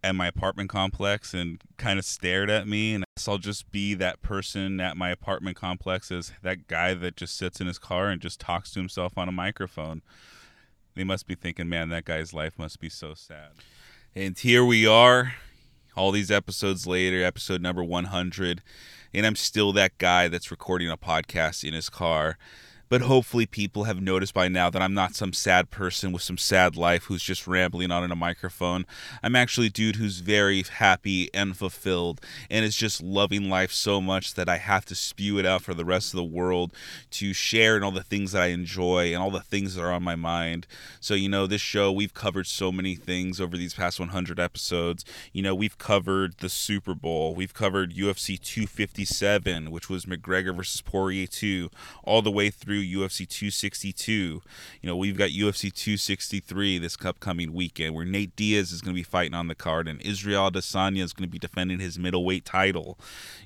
at 0.05 0.15
my 0.15 0.29
apartment 0.29 0.71
complex 0.71 1.35
and 1.35 1.61
kind 1.77 1.99
of 1.99 2.05
stared 2.05 2.49
at 2.49 2.69
me 2.69 2.95
and 2.95 3.05
I'll 3.27 3.39
just 3.39 3.73
be 3.73 3.95
that 3.95 4.23
person 4.23 4.81
at 4.81 4.97
my 4.97 5.11
apartment 5.11 5.57
complex 5.57 6.13
as 6.13 6.33
that 6.43 6.69
guy 6.69 6.95
that 6.95 7.17
just 7.17 7.37
sits 7.37 7.61
in 7.61 7.67
his 7.67 7.79
car 7.79 8.09
and 8.09 8.23
just 8.23 8.39
talks 8.39 8.71
to 8.73 8.81
himself 8.81 9.19
on 9.19 9.29
a 9.29 9.33
microphone. 9.33 10.03
They 10.99 11.05
must 11.05 11.29
be 11.29 11.37
thinking, 11.37 11.69
man, 11.69 11.91
that 11.91 12.05
guy's 12.05 12.35
life 12.35 12.59
must 12.59 12.81
be 12.81 12.89
so 12.89 13.15
sad. 13.15 13.51
And 14.17 14.37
here 14.37 14.65
we 14.65 14.85
are, 14.85 15.35
all 15.95 16.11
these 16.11 16.29
episodes 16.29 16.89
later, 16.89 17.23
episode 17.23 17.63
number 17.63 17.85
100, 17.85 18.63
and 19.15 19.25
I'm 19.25 19.37
still 19.37 19.73
that 19.75 19.97
guy 19.99 20.27
that's 20.27 20.51
recording 20.51 20.91
a 20.91 20.97
podcast 20.97 21.63
in 21.63 21.73
his 21.73 21.89
car 21.89 22.37
but 22.89 23.03
hopefully, 23.03 23.47
people 23.47 23.85
have 23.85 24.01
noticed 24.01 24.35
by 24.35 24.49
now 24.49 24.71
that 24.71 24.81
I'm 24.81 24.95
not 24.95 25.15
some 25.15 25.33
sad 25.33 25.71
person 25.71 26.13
with 26.13 26.23
some 26.23 26.39
sad 26.39 26.77
life 26.77 27.05
who's 27.05 27.23
just 27.23 27.47
rambling 27.47 27.91
on 27.91 28.05
in 28.05 28.11
a 28.11 28.17
microphone. 28.17 28.87
I'm 29.23 29.37
actually 29.37 29.67
a 29.67 29.71
dude 29.71 29.97
who's 29.97 30.21
very 30.21 30.63
happy 30.63 31.29
and 31.35 31.57
fulfilled 31.57 32.21
and 32.51 32.65
is 32.65 32.77
just 32.77 33.03
loving 33.03 33.51
life 33.51 33.73
so 33.73 34.01
much 34.01 34.35
that 34.35 34.49
I 34.49 34.57
have 34.57 34.85
to 34.87 34.95
spew 34.95 35.39
it 35.39 35.47
out 35.47 35.63
for 35.63 35.75
the 35.75 35.85
rest 35.85 36.13
of 36.13 36.19
the 36.19 36.25
world 36.25 36.73
to 37.11 37.33
share 37.33 37.77
and 37.77 37.85
all 37.85 37.91
the 37.91 38.03
things 38.03 38.33
that 38.33 38.43
I 38.43 38.47
enjoy 38.47 39.13
and 39.13 39.23
all 39.23 39.31
the 39.31 39.41
things 39.41 39.75
that 39.75 39.83
are 39.83 39.93
on 39.93 40.03
my 40.03 40.17
mind. 40.17 40.67
So, 41.01 41.15
you 41.15 41.29
know, 41.29 41.47
this 41.47 41.61
show, 41.61 41.93
we've 41.93 42.15
covered 42.15 42.47
so 42.47 42.73
many 42.73 42.95
things 42.95 43.41
over 43.41 43.57
these 43.57 43.75
past 43.75 44.01
100 44.01 44.41
episodes. 44.41 45.05
You 45.33 45.43
know, 45.43 45.55
we've 45.55 45.79
covered 45.79 46.39
the 46.39 46.49
Super 46.49 46.95
Bowl, 46.95 47.35
we've 47.35 47.55
covered 47.55 47.95
UFC 47.95 48.41
257, 48.41 49.71
which 49.71 49.91
was 49.91 50.07
McGregor 50.07 50.55
versus 50.55 50.81
Poirier 50.81 51.27
2, 51.27 51.71
all 52.05 52.23
the 52.23 52.31
way 52.31 52.51
through 52.51 52.78
through 52.79 53.07
UFC 53.07 53.29
262. 53.29 54.13
You 54.13 54.43
know, 54.83 54.97
we've 54.97 55.17
got 55.17 55.31
UFC 55.31 55.73
263 55.73 56.79
this 56.79 56.97
upcoming 57.05 57.53
weekend 57.53 57.95
where 57.95 58.05
Nate 58.05 58.37
Diaz 58.37 58.73
is 58.73 58.81
going 58.81 58.95
to 58.95 58.99
be 58.99 59.03
fighting 59.03 59.35
on 59.35 59.49
the 59.49 59.55
card 59.55 59.89
and 59.89 60.01
Israel 60.03 60.51
Adesanya 60.51 61.03
is 61.03 61.13
going 61.13 61.29
to 61.29 61.31
be 61.31 61.39
defending 61.39 61.81
his 61.81 61.99
middleweight 61.99 62.45
title. 62.45 62.99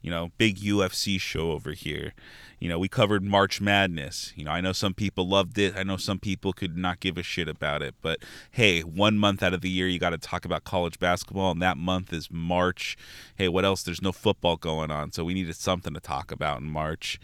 You 0.02 0.10
know, 0.10 0.30
big 0.38 0.58
UFC 0.58 1.20
show 1.20 1.52
over 1.52 1.72
here. 1.72 2.12
You 2.58 2.68
know, 2.68 2.78
we 2.78 2.88
covered 2.88 3.24
March 3.24 3.60
Madness. 3.60 4.32
You 4.36 4.44
know, 4.44 4.52
I 4.52 4.60
know 4.60 4.72
some 4.72 4.94
people 4.94 5.26
loved 5.26 5.58
it. 5.58 5.76
I 5.76 5.82
know 5.82 5.96
some 5.96 6.20
people 6.20 6.52
could 6.52 6.76
not 6.76 7.00
give 7.00 7.18
a 7.18 7.22
shit 7.24 7.48
about 7.48 7.82
it. 7.82 7.96
But 8.00 8.20
hey, 8.52 8.82
one 8.82 9.18
month 9.18 9.42
out 9.42 9.52
of 9.52 9.62
the 9.62 9.68
year, 9.68 9.88
you 9.88 9.98
got 9.98 10.10
to 10.10 10.18
talk 10.18 10.44
about 10.44 10.62
college 10.62 11.00
basketball, 11.00 11.50
and 11.50 11.62
that 11.62 11.76
month 11.76 12.12
is 12.12 12.30
March. 12.30 12.96
Hey, 13.34 13.48
what 13.48 13.64
else? 13.64 13.82
There's 13.82 14.00
no 14.00 14.12
football 14.12 14.56
going 14.56 14.92
on, 14.92 15.10
so 15.10 15.24
we 15.24 15.34
needed 15.34 15.56
something 15.56 15.92
to 15.92 15.98
talk 15.98 16.30
about 16.30 16.60
in 16.60 16.68
March. 16.68 17.18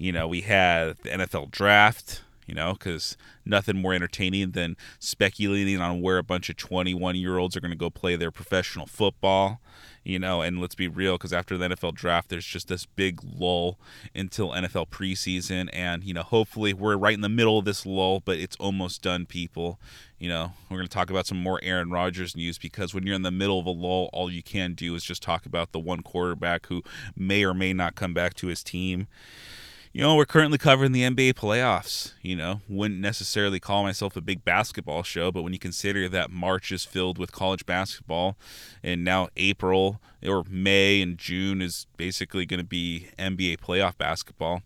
You 0.00 0.12
know, 0.12 0.26
we 0.26 0.40
had 0.40 0.96
the 1.02 1.10
NFL 1.10 1.50
draft, 1.50 2.22
you 2.46 2.54
know, 2.54 2.72
because 2.72 3.18
nothing 3.44 3.76
more 3.76 3.92
entertaining 3.92 4.52
than 4.52 4.78
speculating 4.98 5.78
on 5.78 6.00
where 6.00 6.16
a 6.16 6.22
bunch 6.22 6.48
of 6.48 6.56
21 6.56 7.16
year 7.16 7.36
olds 7.36 7.54
are 7.54 7.60
going 7.60 7.70
to 7.70 7.76
go 7.76 7.90
play 7.90 8.16
their 8.16 8.30
professional 8.30 8.86
football, 8.86 9.60
you 10.02 10.18
know, 10.18 10.40
and 10.40 10.58
let's 10.58 10.74
be 10.74 10.88
real, 10.88 11.18
because 11.18 11.34
after 11.34 11.58
the 11.58 11.68
NFL 11.68 11.92
draft, 11.92 12.30
there's 12.30 12.46
just 12.46 12.68
this 12.68 12.86
big 12.86 13.20
lull 13.22 13.78
until 14.14 14.52
NFL 14.52 14.88
preseason. 14.88 15.68
And, 15.70 16.02
you 16.02 16.14
know, 16.14 16.22
hopefully 16.22 16.72
we're 16.72 16.96
right 16.96 17.12
in 17.12 17.20
the 17.20 17.28
middle 17.28 17.58
of 17.58 17.66
this 17.66 17.84
lull, 17.84 18.20
but 18.20 18.38
it's 18.38 18.56
almost 18.56 19.02
done, 19.02 19.26
people. 19.26 19.78
You 20.18 20.30
know, 20.30 20.52
we're 20.70 20.78
going 20.78 20.88
to 20.88 20.94
talk 20.94 21.10
about 21.10 21.26
some 21.26 21.42
more 21.42 21.60
Aaron 21.62 21.90
Rodgers 21.90 22.34
news 22.34 22.56
because 22.56 22.94
when 22.94 23.06
you're 23.06 23.16
in 23.16 23.20
the 23.20 23.30
middle 23.30 23.58
of 23.58 23.66
a 23.66 23.70
lull, 23.70 24.08
all 24.14 24.30
you 24.30 24.42
can 24.42 24.72
do 24.72 24.94
is 24.94 25.04
just 25.04 25.22
talk 25.22 25.44
about 25.44 25.72
the 25.72 25.78
one 25.78 26.00
quarterback 26.00 26.68
who 26.68 26.82
may 27.14 27.44
or 27.44 27.52
may 27.52 27.74
not 27.74 27.96
come 27.96 28.14
back 28.14 28.32
to 28.36 28.46
his 28.46 28.64
team 28.64 29.06
you 29.92 30.02
know, 30.02 30.14
we're 30.14 30.24
currently 30.24 30.58
covering 30.58 30.92
the 30.92 31.02
NBA 31.02 31.34
playoffs. 31.34 32.12
You 32.22 32.36
know, 32.36 32.60
wouldn't 32.68 33.00
necessarily 33.00 33.58
call 33.58 33.82
myself 33.82 34.16
a 34.16 34.20
big 34.20 34.44
basketball 34.44 35.02
show, 35.02 35.32
but 35.32 35.42
when 35.42 35.52
you 35.52 35.58
consider 35.58 36.08
that 36.08 36.30
March 36.30 36.70
is 36.70 36.84
filled 36.84 37.18
with 37.18 37.32
college 37.32 37.66
basketball, 37.66 38.36
and 38.82 39.02
now 39.04 39.28
April 39.36 40.00
or 40.24 40.44
May 40.48 41.02
and 41.02 41.18
June 41.18 41.60
is 41.60 41.86
basically 41.96 42.46
going 42.46 42.60
to 42.60 42.66
be 42.66 43.08
NBA 43.18 43.58
playoff 43.58 43.98
basketball. 43.98 44.62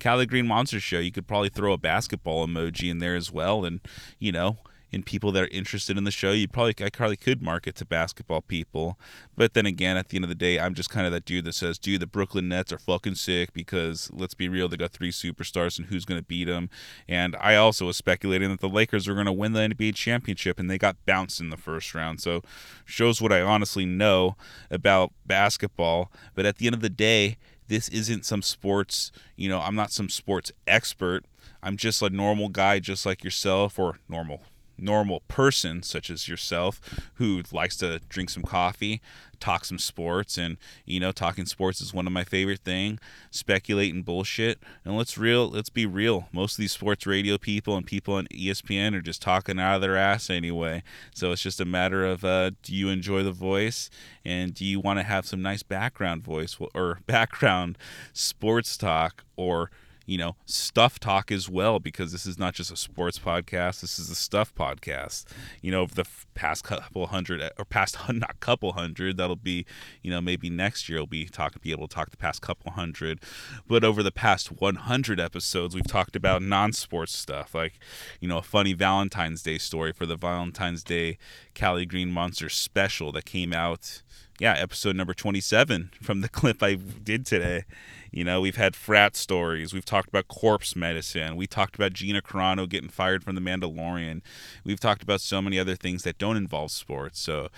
Cali 0.00 0.26
Green 0.26 0.46
Monster 0.46 0.80
Show, 0.80 0.98
you 0.98 1.12
could 1.12 1.28
probably 1.28 1.50
throw 1.50 1.72
a 1.72 1.78
basketball 1.78 2.46
emoji 2.46 2.90
in 2.90 2.98
there 2.98 3.14
as 3.14 3.30
well, 3.30 3.64
and 3.64 3.80
you 4.18 4.32
know, 4.32 4.58
and 4.94 5.04
people 5.04 5.32
that 5.32 5.42
are 5.42 5.48
interested 5.48 5.98
in 5.98 6.04
the 6.04 6.10
show. 6.10 6.30
You 6.30 6.46
probably 6.48 6.74
I 6.84 6.88
probably 6.88 7.16
could 7.16 7.42
market 7.42 7.74
to 7.76 7.84
basketball 7.84 8.40
people, 8.40 8.98
but 9.36 9.52
then 9.54 9.66
again, 9.66 9.96
at 9.96 10.08
the 10.08 10.16
end 10.16 10.24
of 10.24 10.28
the 10.28 10.34
day, 10.34 10.58
I'm 10.58 10.74
just 10.74 10.88
kind 10.88 11.04
of 11.04 11.12
that 11.12 11.24
dude 11.24 11.44
that 11.44 11.54
says, 11.54 11.78
"Dude, 11.78 12.00
the 12.00 12.06
Brooklyn 12.06 12.48
Nets 12.48 12.72
are 12.72 12.78
fucking 12.78 13.16
sick 13.16 13.52
because 13.52 14.10
let's 14.12 14.34
be 14.34 14.48
real, 14.48 14.68
they 14.68 14.76
got 14.76 14.92
three 14.92 15.10
superstars, 15.10 15.78
and 15.78 15.88
who's 15.88 16.04
going 16.04 16.20
to 16.20 16.26
beat 16.26 16.44
them?" 16.44 16.70
And 17.08 17.36
I 17.36 17.56
also 17.56 17.86
was 17.86 17.96
speculating 17.96 18.48
that 18.50 18.60
the 18.60 18.68
Lakers 18.68 19.08
were 19.08 19.14
going 19.14 19.26
to 19.26 19.32
win 19.32 19.52
the 19.52 19.60
NBA 19.60 19.94
championship, 19.94 20.58
and 20.58 20.70
they 20.70 20.78
got 20.78 21.04
bounced 21.04 21.40
in 21.40 21.50
the 21.50 21.56
first 21.56 21.94
round. 21.94 22.20
So 22.20 22.42
shows 22.84 23.20
what 23.20 23.32
I 23.32 23.42
honestly 23.42 23.84
know 23.84 24.36
about 24.70 25.12
basketball. 25.26 26.10
But 26.34 26.46
at 26.46 26.58
the 26.58 26.66
end 26.66 26.74
of 26.74 26.82
the 26.82 26.90
day, 26.90 27.36
this 27.66 27.88
isn't 27.88 28.24
some 28.24 28.42
sports. 28.42 29.10
You 29.36 29.48
know, 29.48 29.60
I'm 29.60 29.74
not 29.74 29.90
some 29.90 30.08
sports 30.08 30.52
expert. 30.66 31.24
I'm 31.62 31.76
just 31.76 32.02
a 32.02 32.10
normal 32.10 32.50
guy, 32.50 32.78
just 32.78 33.06
like 33.06 33.24
yourself, 33.24 33.78
or 33.78 33.98
normal 34.08 34.42
normal 34.78 35.20
person 35.28 35.82
such 35.82 36.10
as 36.10 36.28
yourself 36.28 36.80
who 37.14 37.42
likes 37.52 37.76
to 37.76 38.00
drink 38.08 38.30
some 38.30 38.42
coffee 38.42 39.00
talk 39.44 39.64
some 39.64 39.78
sports 39.78 40.38
and 40.38 40.56
you 40.86 40.98
know 40.98 41.12
talking 41.12 41.44
sports 41.44 41.80
is 41.82 41.92
one 41.92 42.06
of 42.06 42.12
my 42.12 42.24
favorite 42.24 42.60
thing 42.60 42.98
speculating 43.30 44.02
bullshit. 44.02 44.58
And 44.84 44.96
let's 44.96 45.18
real 45.18 45.48
let's 45.48 45.68
be 45.68 45.86
real. 45.86 46.28
Most 46.32 46.52
of 46.52 46.58
these 46.58 46.72
sports 46.72 47.06
radio 47.06 47.36
people 47.36 47.76
and 47.76 47.86
people 47.86 48.14
on 48.14 48.26
espn 48.28 48.94
are 48.94 49.02
just 49.02 49.20
talking 49.20 49.58
out 49.58 49.76
of 49.76 49.80
their 49.82 49.96
ass 49.96 50.30
anyway. 50.30 50.82
So 51.14 51.32
it's 51.32 51.42
just 51.42 51.60
a 51.60 51.64
matter 51.64 52.06
of 52.06 52.24
uh, 52.24 52.52
do 52.62 52.74
you 52.74 52.88
enjoy 52.88 53.22
the 53.22 53.32
voice? 53.32 53.90
And 54.24 54.54
do 54.54 54.64
you 54.64 54.80
want 54.80 54.98
to 54.98 55.02
have 55.02 55.26
some 55.26 55.42
nice 55.42 55.62
background 55.62 56.22
voice 56.22 56.56
or 56.74 57.00
background 57.06 57.76
sports 58.12 58.76
talk 58.76 59.24
or 59.36 59.70
you 60.06 60.18
know, 60.18 60.36
stuff 60.44 60.98
talk 61.00 61.32
as 61.32 61.48
well, 61.48 61.78
because 61.78 62.12
this 62.12 62.26
is 62.26 62.38
not 62.38 62.54
just 62.54 62.70
a 62.70 62.76
sports 62.76 63.18
podcast. 63.18 63.80
This 63.80 63.98
is 63.98 64.10
a 64.10 64.14
stuff 64.14 64.54
podcast. 64.54 65.24
You 65.62 65.70
know, 65.70 65.86
the 65.86 66.04
past 66.34 66.64
couple 66.64 67.06
hundred 67.06 67.40
eh, 67.42 67.50
or 67.58 67.64
past 67.64 67.96
not 68.08 68.40
couple 68.40 68.72
hundred, 68.72 69.16
that'll 69.16 69.36
be, 69.36 69.64
you 70.02 70.10
know, 70.10 70.20
maybe 70.20 70.50
next 70.50 70.88
year 70.88 70.98
we'll 70.98 71.06
be 71.06 71.26
talking, 71.26 71.60
be 71.62 71.72
able 71.72 71.88
to 71.88 71.94
talk 71.94 72.10
the 72.10 72.16
past 72.16 72.42
couple 72.42 72.72
hundred. 72.72 73.20
But 73.66 73.84
over 73.84 74.02
the 74.02 74.12
past 74.12 74.60
100 74.60 75.20
episodes, 75.20 75.74
we've 75.74 75.86
talked 75.86 76.16
about 76.16 76.42
non-sports 76.42 77.16
stuff, 77.16 77.54
like, 77.54 77.78
you 78.20 78.28
know, 78.28 78.38
a 78.38 78.42
funny 78.42 78.72
Valentine's 78.72 79.42
Day 79.42 79.58
story 79.58 79.92
for 79.92 80.06
the 80.06 80.16
Valentine's 80.16 80.84
Day 80.84 81.18
Cali 81.54 81.86
Green 81.86 82.10
Monster 82.10 82.48
special 82.48 83.12
that 83.12 83.24
came 83.24 83.52
out 83.52 84.02
yeah, 84.40 84.54
episode 84.54 84.96
number 84.96 85.14
27 85.14 85.90
from 86.02 86.20
the 86.20 86.28
clip 86.30 86.62
I 86.62 86.74
did 86.74 87.24
today. 87.24 87.64
You 88.10 88.22
know, 88.22 88.40
we've 88.40 88.56
had 88.56 88.76
frat 88.76 89.16
stories. 89.16 89.72
We've 89.72 89.84
talked 89.84 90.08
about 90.08 90.28
corpse 90.28 90.76
medicine. 90.76 91.34
We 91.34 91.48
talked 91.48 91.74
about 91.74 91.92
Gina 91.94 92.22
Carano 92.22 92.68
getting 92.68 92.88
fired 92.88 93.24
from 93.24 93.34
The 93.34 93.40
Mandalorian. 93.40 94.22
We've 94.64 94.78
talked 94.78 95.02
about 95.02 95.20
so 95.20 95.42
many 95.42 95.58
other 95.58 95.74
things 95.74 96.04
that 96.04 96.18
don't 96.18 96.36
involve 96.36 96.70
sports. 96.70 97.18
So, 97.18 97.48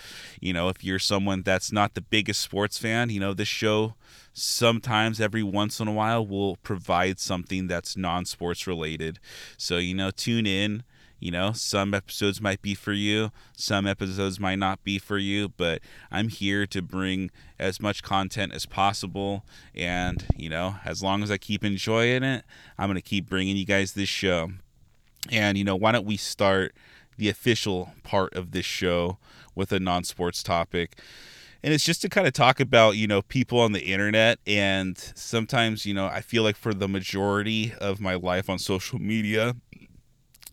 you 0.40 0.54
know, 0.54 0.70
if 0.70 0.82
you're 0.82 0.98
someone 0.98 1.42
that's 1.42 1.72
not 1.72 1.94
the 1.94 2.00
biggest 2.00 2.40
sports 2.40 2.78
fan, 2.78 3.10
you 3.10 3.20
know, 3.20 3.34
this 3.34 3.48
show 3.48 3.96
sometimes 4.32 5.20
every 5.20 5.42
once 5.42 5.78
in 5.78 5.88
a 5.88 5.92
while 5.92 6.26
will 6.26 6.56
provide 6.56 7.18
something 7.18 7.66
that's 7.66 7.96
non 7.96 8.24
sports 8.24 8.66
related. 8.66 9.18
So, 9.58 9.76
you 9.76 9.94
know, 9.94 10.10
tune 10.10 10.46
in 10.46 10.84
you 11.18 11.30
know, 11.30 11.52
some 11.52 11.94
episodes 11.94 12.40
might 12.40 12.60
be 12.60 12.74
for 12.74 12.92
you, 12.92 13.30
some 13.56 13.86
episodes 13.86 14.38
might 14.38 14.58
not 14.58 14.84
be 14.84 14.98
for 14.98 15.16
you, 15.18 15.48
but 15.48 15.80
I'm 16.10 16.28
here 16.28 16.66
to 16.66 16.82
bring 16.82 17.30
as 17.58 17.80
much 17.80 18.02
content 18.02 18.52
as 18.52 18.66
possible. 18.66 19.44
And, 19.74 20.26
you 20.36 20.50
know, 20.50 20.76
as 20.84 21.02
long 21.02 21.22
as 21.22 21.30
I 21.30 21.38
keep 21.38 21.64
enjoying 21.64 22.22
it, 22.22 22.44
I'm 22.78 22.88
going 22.88 22.96
to 22.96 23.02
keep 23.02 23.28
bringing 23.28 23.56
you 23.56 23.64
guys 23.64 23.92
this 23.92 24.10
show. 24.10 24.50
And, 25.30 25.56
you 25.56 25.64
know, 25.64 25.76
why 25.76 25.92
don't 25.92 26.06
we 26.06 26.18
start 26.18 26.74
the 27.16 27.30
official 27.30 27.92
part 28.02 28.34
of 28.34 28.50
this 28.50 28.66
show 28.66 29.18
with 29.54 29.72
a 29.72 29.80
non 29.80 30.04
sports 30.04 30.42
topic? 30.42 30.98
and 31.62 31.74
it's 31.74 31.84
just 31.84 32.02
to 32.02 32.08
kind 32.08 32.26
of 32.28 32.32
talk 32.32 32.60
about 32.60 32.96
you 32.96 33.06
know 33.08 33.22
people 33.22 33.58
on 33.58 33.72
the 33.72 33.80
internet 33.80 34.38
and 34.46 34.96
sometimes 35.16 35.84
you 35.84 35.92
know 35.92 36.06
i 36.06 36.20
feel 36.20 36.42
like 36.42 36.54
for 36.54 36.72
the 36.72 36.86
majority 36.86 37.72
of 37.80 38.00
my 38.00 38.14
life 38.14 38.48
on 38.48 38.58
social 38.58 39.00
media 39.00 39.56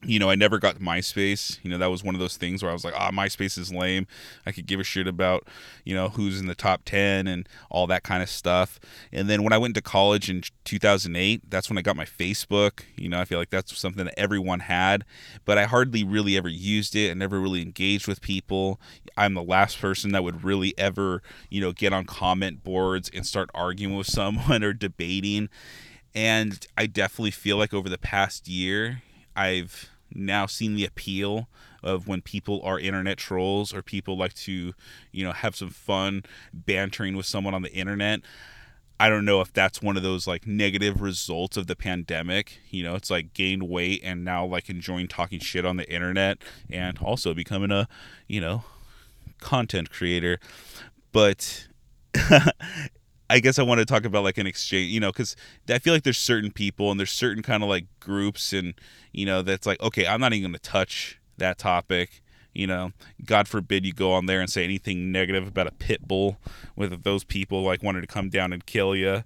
you 0.05 0.19
know, 0.19 0.29
I 0.29 0.35
never 0.35 0.59
got 0.59 0.79
MySpace. 0.79 1.59
You 1.63 1.69
know, 1.69 1.77
that 1.77 1.89
was 1.89 2.03
one 2.03 2.15
of 2.15 2.19
those 2.19 2.37
things 2.37 2.61
where 2.61 2.69
I 2.69 2.73
was 2.73 2.83
like, 2.83 2.93
ah, 2.95 3.09
oh, 3.11 3.15
MySpace 3.15 3.57
is 3.57 3.73
lame. 3.73 4.07
I 4.45 4.51
could 4.51 4.65
give 4.65 4.79
a 4.79 4.83
shit 4.83 5.07
about, 5.07 5.47
you 5.83 5.95
know, 5.95 6.09
who's 6.09 6.39
in 6.39 6.47
the 6.47 6.55
top 6.55 6.81
10 6.85 7.27
and 7.27 7.47
all 7.69 7.87
that 7.87 8.03
kind 8.03 8.21
of 8.21 8.29
stuff. 8.29 8.79
And 9.11 9.29
then 9.29 9.43
when 9.43 9.53
I 9.53 9.57
went 9.57 9.75
to 9.75 9.81
college 9.81 10.29
in 10.29 10.43
2008, 10.65 11.49
that's 11.49 11.69
when 11.69 11.77
I 11.77 11.81
got 11.81 11.95
my 11.95 12.05
Facebook. 12.05 12.81
You 12.95 13.09
know, 13.09 13.19
I 13.19 13.25
feel 13.25 13.39
like 13.39 13.49
that's 13.49 13.77
something 13.77 14.05
that 14.05 14.17
everyone 14.17 14.61
had, 14.61 15.05
but 15.45 15.57
I 15.57 15.65
hardly 15.65 16.03
really 16.03 16.37
ever 16.37 16.49
used 16.49 16.95
it. 16.95 17.11
I 17.11 17.13
never 17.13 17.39
really 17.39 17.61
engaged 17.61 18.07
with 18.07 18.21
people. 18.21 18.79
I'm 19.17 19.33
the 19.33 19.43
last 19.43 19.79
person 19.79 20.11
that 20.11 20.23
would 20.23 20.43
really 20.43 20.73
ever, 20.77 21.21
you 21.49 21.61
know, 21.61 21.71
get 21.71 21.93
on 21.93 22.05
comment 22.05 22.63
boards 22.63 23.09
and 23.13 23.25
start 23.25 23.49
arguing 23.53 23.95
with 23.95 24.07
someone 24.13 24.63
or 24.63 24.73
debating. 24.73 25.49
And 26.15 26.65
I 26.77 26.85
definitely 26.85 27.31
feel 27.31 27.57
like 27.57 27.73
over 27.73 27.89
the 27.89 27.97
past 27.97 28.47
year, 28.47 29.01
I've 29.35 29.89
now 30.15 30.45
seen 30.45 30.75
the 30.75 30.85
appeal 30.85 31.47
of 31.81 32.07
when 32.07 32.21
people 32.21 32.61
are 32.63 32.79
internet 32.79 33.17
trolls 33.17 33.73
or 33.73 33.81
people 33.81 34.17
like 34.17 34.33
to, 34.33 34.73
you 35.11 35.25
know, 35.25 35.31
have 35.31 35.55
some 35.55 35.69
fun 35.69 36.23
bantering 36.53 37.15
with 37.15 37.25
someone 37.25 37.53
on 37.53 37.61
the 37.61 37.73
internet. 37.73 38.21
I 38.99 39.09
don't 39.09 39.25
know 39.25 39.41
if 39.41 39.51
that's 39.51 39.81
one 39.81 39.97
of 39.97 40.03
those 40.03 40.27
like 40.27 40.47
negative 40.47 41.01
results 41.01 41.57
of 41.57 41.67
the 41.67 41.75
pandemic. 41.75 42.59
You 42.69 42.83
know, 42.83 42.95
it's 42.95 43.09
like 43.09 43.33
gained 43.33 43.63
weight 43.63 44.01
and 44.03 44.23
now 44.23 44.45
like 44.45 44.69
enjoying 44.69 45.07
talking 45.07 45.39
shit 45.39 45.65
on 45.65 45.77
the 45.77 45.89
internet 45.91 46.37
and 46.69 46.97
also 46.99 47.33
becoming 47.33 47.71
a, 47.71 47.87
you 48.27 48.39
know, 48.39 48.63
content 49.39 49.89
creator. 49.89 50.39
But 51.11 51.67
I 53.33 53.39
guess 53.39 53.57
I 53.57 53.63
want 53.63 53.79
to 53.79 53.85
talk 53.85 54.05
about 54.05 54.23
like 54.23 54.37
an 54.37 54.45
exchange, 54.45 54.91
you 54.91 54.99
know, 54.99 55.11
because 55.11 55.35
I 55.67 55.79
feel 55.79 55.91
like 55.91 56.03
there's 56.03 56.19
certain 56.19 56.51
people 56.51 56.91
and 56.91 56.99
there's 56.99 57.11
certain 57.11 57.41
kind 57.41 57.63
of 57.63 57.69
like 57.69 57.87
groups 57.99 58.53
and 58.53 58.75
you 59.11 59.25
know 59.25 59.41
that's 59.41 59.65
like 59.65 59.81
okay, 59.81 60.05
I'm 60.05 60.21
not 60.21 60.33
even 60.33 60.51
going 60.51 60.53
to 60.53 60.59
touch 60.59 61.19
that 61.37 61.57
topic. 61.57 62.21
You 62.53 62.67
know, 62.67 62.91
God 63.25 63.47
forbid 63.47 63.85
you 63.85 63.93
go 63.93 64.13
on 64.13 64.25
there 64.27 64.39
and 64.39 64.49
say 64.49 64.63
anything 64.63 65.11
negative 65.11 65.47
about 65.47 65.67
a 65.67 65.71
pit 65.71 66.07
bull, 66.07 66.37
whether 66.75 66.95
those 66.95 67.23
people 67.23 67.63
like 67.63 67.81
wanted 67.81 68.01
to 68.01 68.07
come 68.07 68.29
down 68.29 68.53
and 68.53 68.65
kill 68.65 68.95
you, 68.95 69.23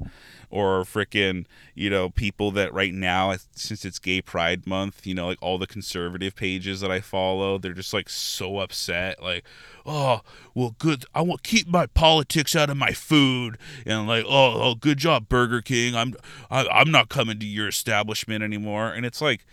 or 0.50 0.84
freaking 0.84 1.46
you 1.75 1.89
know 1.89 2.10
people 2.10 2.51
that 2.51 2.74
right 2.74 2.93
now 2.93 3.36
since 3.51 3.84
it's 3.84 4.00
gay 4.00 4.22
pride 4.22 4.65
month 4.65 5.05
you 5.05 5.13
know 5.13 5.27
like 5.27 5.38
all 5.41 5.57
the 5.57 5.67
conservative 5.67 6.36
pages 6.36 6.79
that 6.79 6.89
i 6.89 7.01
follow 7.01 7.57
they're 7.57 7.74
just 7.74 7.93
like 7.93 8.07
so 8.07 8.60
upset 8.60 9.22
like 9.22 9.43
oh 9.86 10.22
well 10.53 10.74
good 10.79 11.03
i 11.13 11.22
want 11.22 11.43
keep 11.43 11.67
my 11.67 11.86
politics 11.88 12.55
out 12.55 12.69
of 12.69 12.77
my 12.77 12.91
food. 12.91 13.57
And 13.86 14.07
like 14.07 14.25
oh, 14.27 14.62
oh 14.62 14.75
good 14.75 14.98
job 14.98 15.29
burger 15.29 15.62
king. 15.62 15.96
I'm 15.96 16.15
I, 16.50 16.62
am 16.62 16.67
i 16.72 16.81
am 16.81 16.91
not 16.91 17.10
coming 17.10 17.39
to 17.39 17.46
your 17.46 17.67
establishment 17.67 18.43
anymore. 18.43 18.89
And 18.89 19.05
it's 19.05 19.22
like 19.22 19.46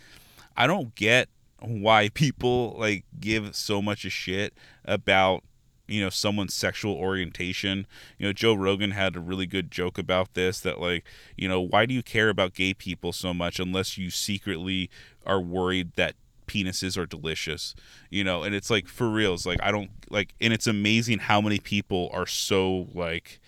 i 0.57 0.67
don't 0.67 0.93
get 0.95 1.29
why 1.67 2.09
people 2.09 2.75
like 2.77 3.05
give 3.19 3.55
so 3.55 3.81
much 3.81 4.05
a 4.05 4.09
shit 4.09 4.53
about 4.85 5.43
you 5.87 6.01
know 6.01 6.09
someone's 6.09 6.53
sexual 6.53 6.93
orientation. 6.93 7.87
You 8.17 8.27
know 8.27 8.33
joe 8.33 8.53
rogan 8.53 8.91
had 8.91 9.15
a 9.15 9.19
really 9.19 9.45
good 9.45 9.71
joke 9.71 9.97
about 9.97 10.33
this 10.33 10.59
that 10.61 10.79
like 10.79 11.03
you 11.37 11.47
know 11.47 11.61
why 11.61 11.85
do 11.85 11.93
you 11.93 12.03
care 12.03 12.29
about 12.29 12.53
gay 12.53 12.73
people 12.73 13.11
so 13.13 13.33
much 13.33 13.59
unless 13.59 13.97
you 13.97 14.09
secretly 14.09 14.89
are 15.25 15.41
worried 15.41 15.93
that 15.95 16.15
penises 16.47 16.97
are 16.97 17.05
delicious? 17.05 17.75
You 18.09 18.23
know 18.23 18.43
and 18.43 18.55
it's 18.55 18.69
like 18.69 18.87
for 18.87 19.09
reals 19.09 19.45
like 19.45 19.59
i 19.61 19.71
don't 19.71 19.91
like 20.09 20.33
and 20.39 20.53
it's 20.53 20.67
amazing 20.67 21.19
how 21.19 21.41
many 21.41 21.59
people 21.59 22.09
are 22.13 22.27
so 22.27 22.87
like 22.93 23.39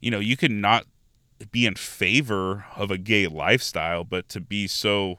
you 0.00 0.10
know 0.10 0.20
you 0.20 0.36
can 0.36 0.60
not 0.60 0.86
be 1.50 1.64
in 1.66 1.74
favor 1.74 2.66
of 2.76 2.90
a 2.90 2.98
gay 2.98 3.26
lifestyle 3.26 4.04
but 4.04 4.28
to 4.28 4.40
be 4.40 4.66
so 4.66 5.18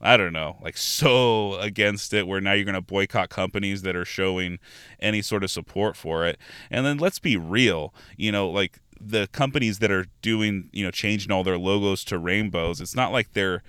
I 0.00 0.16
don't 0.16 0.32
know, 0.32 0.56
like 0.62 0.76
so 0.78 1.56
against 1.56 2.14
it 2.14 2.26
where 2.26 2.40
now 2.40 2.52
you're 2.52 2.64
going 2.64 2.74
to 2.74 2.80
boycott 2.80 3.28
companies 3.28 3.82
that 3.82 3.94
are 3.94 4.04
showing 4.06 4.58
any 4.98 5.20
sort 5.20 5.44
of 5.44 5.50
support 5.50 5.96
for 5.96 6.26
it. 6.26 6.38
And 6.70 6.86
then 6.86 6.96
let's 6.96 7.18
be 7.18 7.36
real, 7.36 7.92
you 8.16 8.32
know, 8.32 8.48
like 8.48 8.78
the 8.98 9.28
companies 9.32 9.78
that 9.78 9.90
are 9.90 10.06
doing, 10.22 10.68
you 10.72 10.84
know, 10.84 10.90
changing 10.90 11.32
all 11.32 11.44
their 11.44 11.58
logos 11.58 12.04
to 12.04 12.18
rainbows, 12.18 12.80
it's 12.80 12.94
not 12.94 13.12
like 13.12 13.32
they're, 13.32 13.62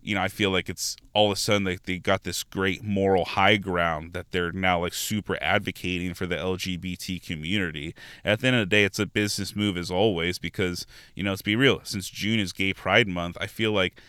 you 0.00 0.14
know, 0.14 0.22
I 0.22 0.28
feel 0.28 0.50
like 0.50 0.68
it's 0.68 0.96
all 1.12 1.26
of 1.26 1.32
a 1.32 1.40
sudden 1.40 1.64
like 1.64 1.84
they 1.84 1.98
got 1.98 2.24
this 2.24 2.42
great 2.42 2.84
moral 2.84 3.24
high 3.24 3.56
ground 3.56 4.12
that 4.12 4.30
they're 4.30 4.52
now 4.52 4.80
like 4.80 4.94
super 4.94 5.38
advocating 5.40 6.14
for 6.14 6.26
the 6.26 6.36
LGBT 6.36 7.24
community. 7.24 7.94
At 8.24 8.40
the 8.40 8.48
end 8.48 8.56
of 8.56 8.60
the 8.60 8.66
day, 8.66 8.84
it's 8.84 8.98
a 8.98 9.06
business 9.06 9.56
move 9.56 9.76
as 9.76 9.90
always 9.90 10.38
because, 10.38 10.86
you 11.14 11.22
know, 11.24 11.30
let's 11.30 11.42
be 11.42 11.56
real, 11.56 11.80
since 11.82 12.08
June 12.08 12.38
is 12.38 12.52
Gay 12.52 12.72
Pride 12.72 13.08
Month, 13.08 13.36
I 13.40 13.46
feel 13.46 13.72
like 13.72 14.00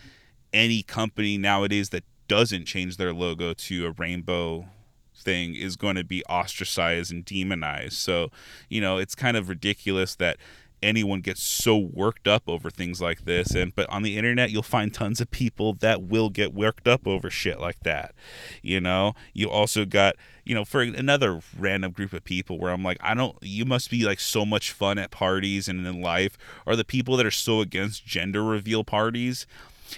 any 0.52 0.82
company 0.82 1.38
nowadays 1.38 1.90
that 1.90 2.04
doesn't 2.28 2.66
change 2.66 2.96
their 2.96 3.12
logo 3.12 3.54
to 3.54 3.86
a 3.86 3.90
rainbow 3.92 4.68
thing 5.14 5.54
is 5.54 5.76
going 5.76 5.96
to 5.96 6.04
be 6.04 6.24
ostracized 6.24 7.12
and 7.12 7.24
demonized. 7.24 7.94
So, 7.94 8.30
you 8.68 8.80
know, 8.80 8.98
it's 8.98 9.14
kind 9.14 9.36
of 9.36 9.48
ridiculous 9.48 10.14
that 10.16 10.36
anyone 10.82 11.20
gets 11.20 11.42
so 11.42 11.76
worked 11.76 12.28
up 12.28 12.44
over 12.46 12.70
things 12.70 13.00
like 13.00 13.24
this. 13.24 13.54
And 13.54 13.74
but 13.74 13.88
on 13.90 14.02
the 14.02 14.16
internet 14.16 14.50
you'll 14.50 14.62
find 14.62 14.94
tons 14.94 15.20
of 15.20 15.30
people 15.30 15.74
that 15.74 16.02
will 16.02 16.30
get 16.30 16.54
worked 16.54 16.86
up 16.86 17.06
over 17.06 17.30
shit 17.30 17.58
like 17.58 17.80
that 17.80 18.14
you 18.62 18.80
know? 18.80 19.14
You 19.32 19.50
also 19.50 19.84
got 19.84 20.14
you 20.44 20.54
know 20.54 20.64
for 20.64 20.80
another 20.80 21.40
random 21.58 21.92
group 21.92 22.12
of 22.14 22.24
people 22.24 22.58
where 22.58 22.72
i'm 22.72 22.82
like 22.82 22.96
i 23.02 23.12
don't 23.12 23.36
you 23.42 23.66
must 23.66 23.90
be 23.90 24.04
like 24.06 24.18
so 24.18 24.46
much 24.46 24.72
fun 24.72 24.96
at 24.96 25.10
parties 25.10 25.68
and 25.68 25.86
in 25.86 26.00
life. 26.00 26.38
Are 26.66 26.76
the 26.76 26.84
people 26.84 27.16
that 27.16 27.26
are 27.26 27.30
so 27.30 27.60
against 27.60 28.06
gender 28.06 28.42
reveal 28.42 28.84
parties 28.84 29.46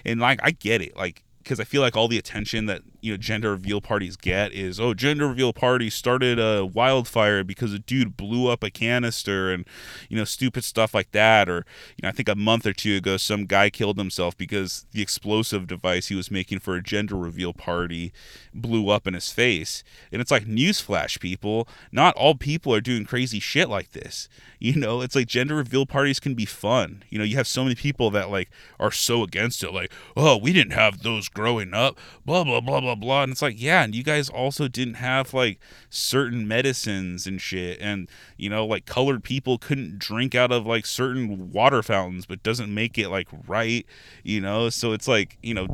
and 0.05 0.21
like 0.21 0.41
I 0.43 0.51
get 0.53 0.83
it, 0.83 0.97
like 0.97 1.25
because 1.43 1.59
I 1.61 1.65
feel 1.65 1.81
like 1.81 1.97
all 1.97 2.09
the 2.09 2.19
attention 2.19 2.67
that 2.67 2.83
you 3.01 3.13
know 3.13 3.17
gender 3.17 3.51
reveal 3.53 3.81
parties 3.81 4.17
get 4.17 4.53
is 4.53 4.79
oh 4.79 4.95
gender 4.95 5.29
reveal 5.29 5.53
party 5.53 5.91
started 5.91 6.39
a 6.39 6.65
wildfire 6.65 7.45
because 7.45 7.73
a 7.73 7.79
dude 7.79 8.17
blew 8.17 8.49
up 8.49 8.63
a 8.63 8.71
canister 8.71 9.51
and 9.53 9.65
you 10.09 10.17
know 10.17 10.25
stupid 10.25 10.65
stuff 10.65 10.95
like 10.95 11.11
that. 11.13 11.49
Or 11.49 11.65
you 11.97 12.03
know 12.03 12.09
I 12.09 12.13
think 12.13 12.29
a 12.29 12.35
month 12.35 12.67
or 12.67 12.73
two 12.73 12.97
ago 12.97 13.17
some 13.17 13.47
guy 13.47 13.71
killed 13.71 13.99
himself 13.99 14.37
because 14.37 14.87
the 14.93 15.03
explosive 15.03 15.67
device 15.67 16.09
he 16.09 16.15
was 16.15 16.31
making 16.31 16.61
for 16.61 16.75
a 16.77 16.83
gender 16.83 17.17
reveal 17.17 17.53
party 17.53 18.13
blew 18.55 18.89
up 18.89 19.07
in 19.07 19.15
his 19.15 19.31
face. 19.31 19.85
And 20.13 20.21
it's 20.21 20.31
like 20.31 20.45
newsflash 20.45 21.21
people. 21.21 21.69
Not 21.93 22.15
all 22.17 22.35
people 22.35 22.75
are 22.75 22.81
doing 22.81 23.05
crazy 23.05 23.41
shit 23.41 23.69
like 23.69 23.93
this. 23.93 24.29
You 24.63 24.77
know 24.77 25.01
it's 25.01 25.17
like 25.17 25.27
gender 25.27 25.55
reveal 25.55 25.87
parties 25.87 26.21
can 26.21 26.35
be 26.35 26.45
fun. 26.45 27.03
You 27.09 27.19
know 27.19 27.25
you 27.25 27.37
have 27.37 27.47
so 27.47 27.63
many 27.63 27.75
people 27.75 28.11
that 28.11 28.29
like 28.29 28.51
are 28.79 28.91
so 28.91 29.23
against 29.23 29.65
it. 29.65 29.73
Like 29.73 29.91
oh 30.19 30.37
we 30.37 30.53
didn't 30.53 30.75
have 30.75 31.03
those 31.03 31.31
growing 31.31 31.73
up. 31.73 31.99
Blah 32.27 32.45
blah 32.45 32.61
blah 32.61 32.83
blah 32.83 32.90
blah 32.95 33.07
blah. 33.07 33.23
And 33.25 33.33
it's 33.33 33.43
like 33.43 33.61
yeah 33.61 33.83
and 33.83 33.95
you 33.95 34.03
guys 34.03 34.29
also 34.29 34.69
didn't 34.69 34.95
have 34.95 35.35
like 35.35 35.59
certain 35.89 36.47
medicines 36.47 37.27
and 37.27 37.41
shit. 37.41 37.79
And 37.81 38.09
you 38.37 38.49
know 38.49 38.67
like 38.67 38.87
colored 38.87 39.25
people 39.25 39.59
couldn't 39.59 39.99
drink 39.99 40.35
out 40.35 40.53
of 40.53 40.67
like 40.67 40.87
certain 40.87 41.51
water 41.53 41.83
fountains 41.83 42.27
but 42.27 42.43
doesn't 42.43 42.73
make 42.73 42.99
it 42.99 43.09
like 43.09 43.29
right 43.47 43.87
you 44.23 44.41
know? 44.41 44.69
So 44.71 44.93
it's 44.93 45.09
like 45.09 45.39
you 45.43 45.55
know 45.55 45.69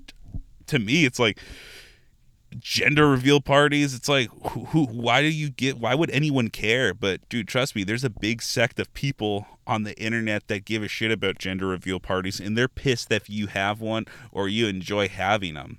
to 0.66 0.78
me 0.78 1.04
it's 1.04 1.18
like 1.18 1.40
gender 2.58 3.08
reveal 3.08 3.40
parties. 3.40 3.94
It's 3.94 4.08
like 4.08 4.30
who, 4.50 4.64
who 4.66 4.86
why 4.86 5.22
do 5.22 5.28
you 5.28 5.50
get 5.50 5.78
why 5.78 5.94
would 5.94 6.10
anyone 6.10 6.48
care? 6.48 6.94
But 6.94 7.28
dude 7.28 7.48
trust 7.48 7.74
me 7.76 7.84
there's 7.84 8.04
a 8.04 8.10
big 8.10 8.42
sect 8.42 8.78
of 8.78 8.92
people 8.94 9.46
on 9.66 9.82
the 9.82 9.98
internet 10.00 10.48
that 10.48 10.64
give 10.64 10.82
a 10.82 10.88
shit 10.88 11.10
about 11.10 11.38
gender 11.38 11.66
reveal 11.66 11.98
parties 11.98 12.38
and 12.40 12.56
they're 12.56 12.68
pissed 12.68 13.08
that 13.08 13.28
you 13.28 13.48
have 13.48 13.80
one 13.80 14.06
or 14.30 14.48
you 14.48 14.68
enjoy 14.68 15.08
having 15.08 15.54
them 15.54 15.78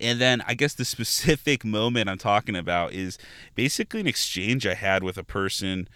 and 0.00 0.20
then 0.20 0.42
I 0.46 0.54
guess 0.54 0.74
the 0.74 0.84
specific 0.84 1.64
moment 1.64 2.08
I'm 2.08 2.18
talking 2.18 2.56
about 2.56 2.92
is 2.92 3.18
basically 3.54 4.00
an 4.00 4.06
exchange 4.06 4.66
I 4.66 4.74
had 4.74 5.02
with 5.02 5.18
a 5.18 5.24
person 5.24 5.88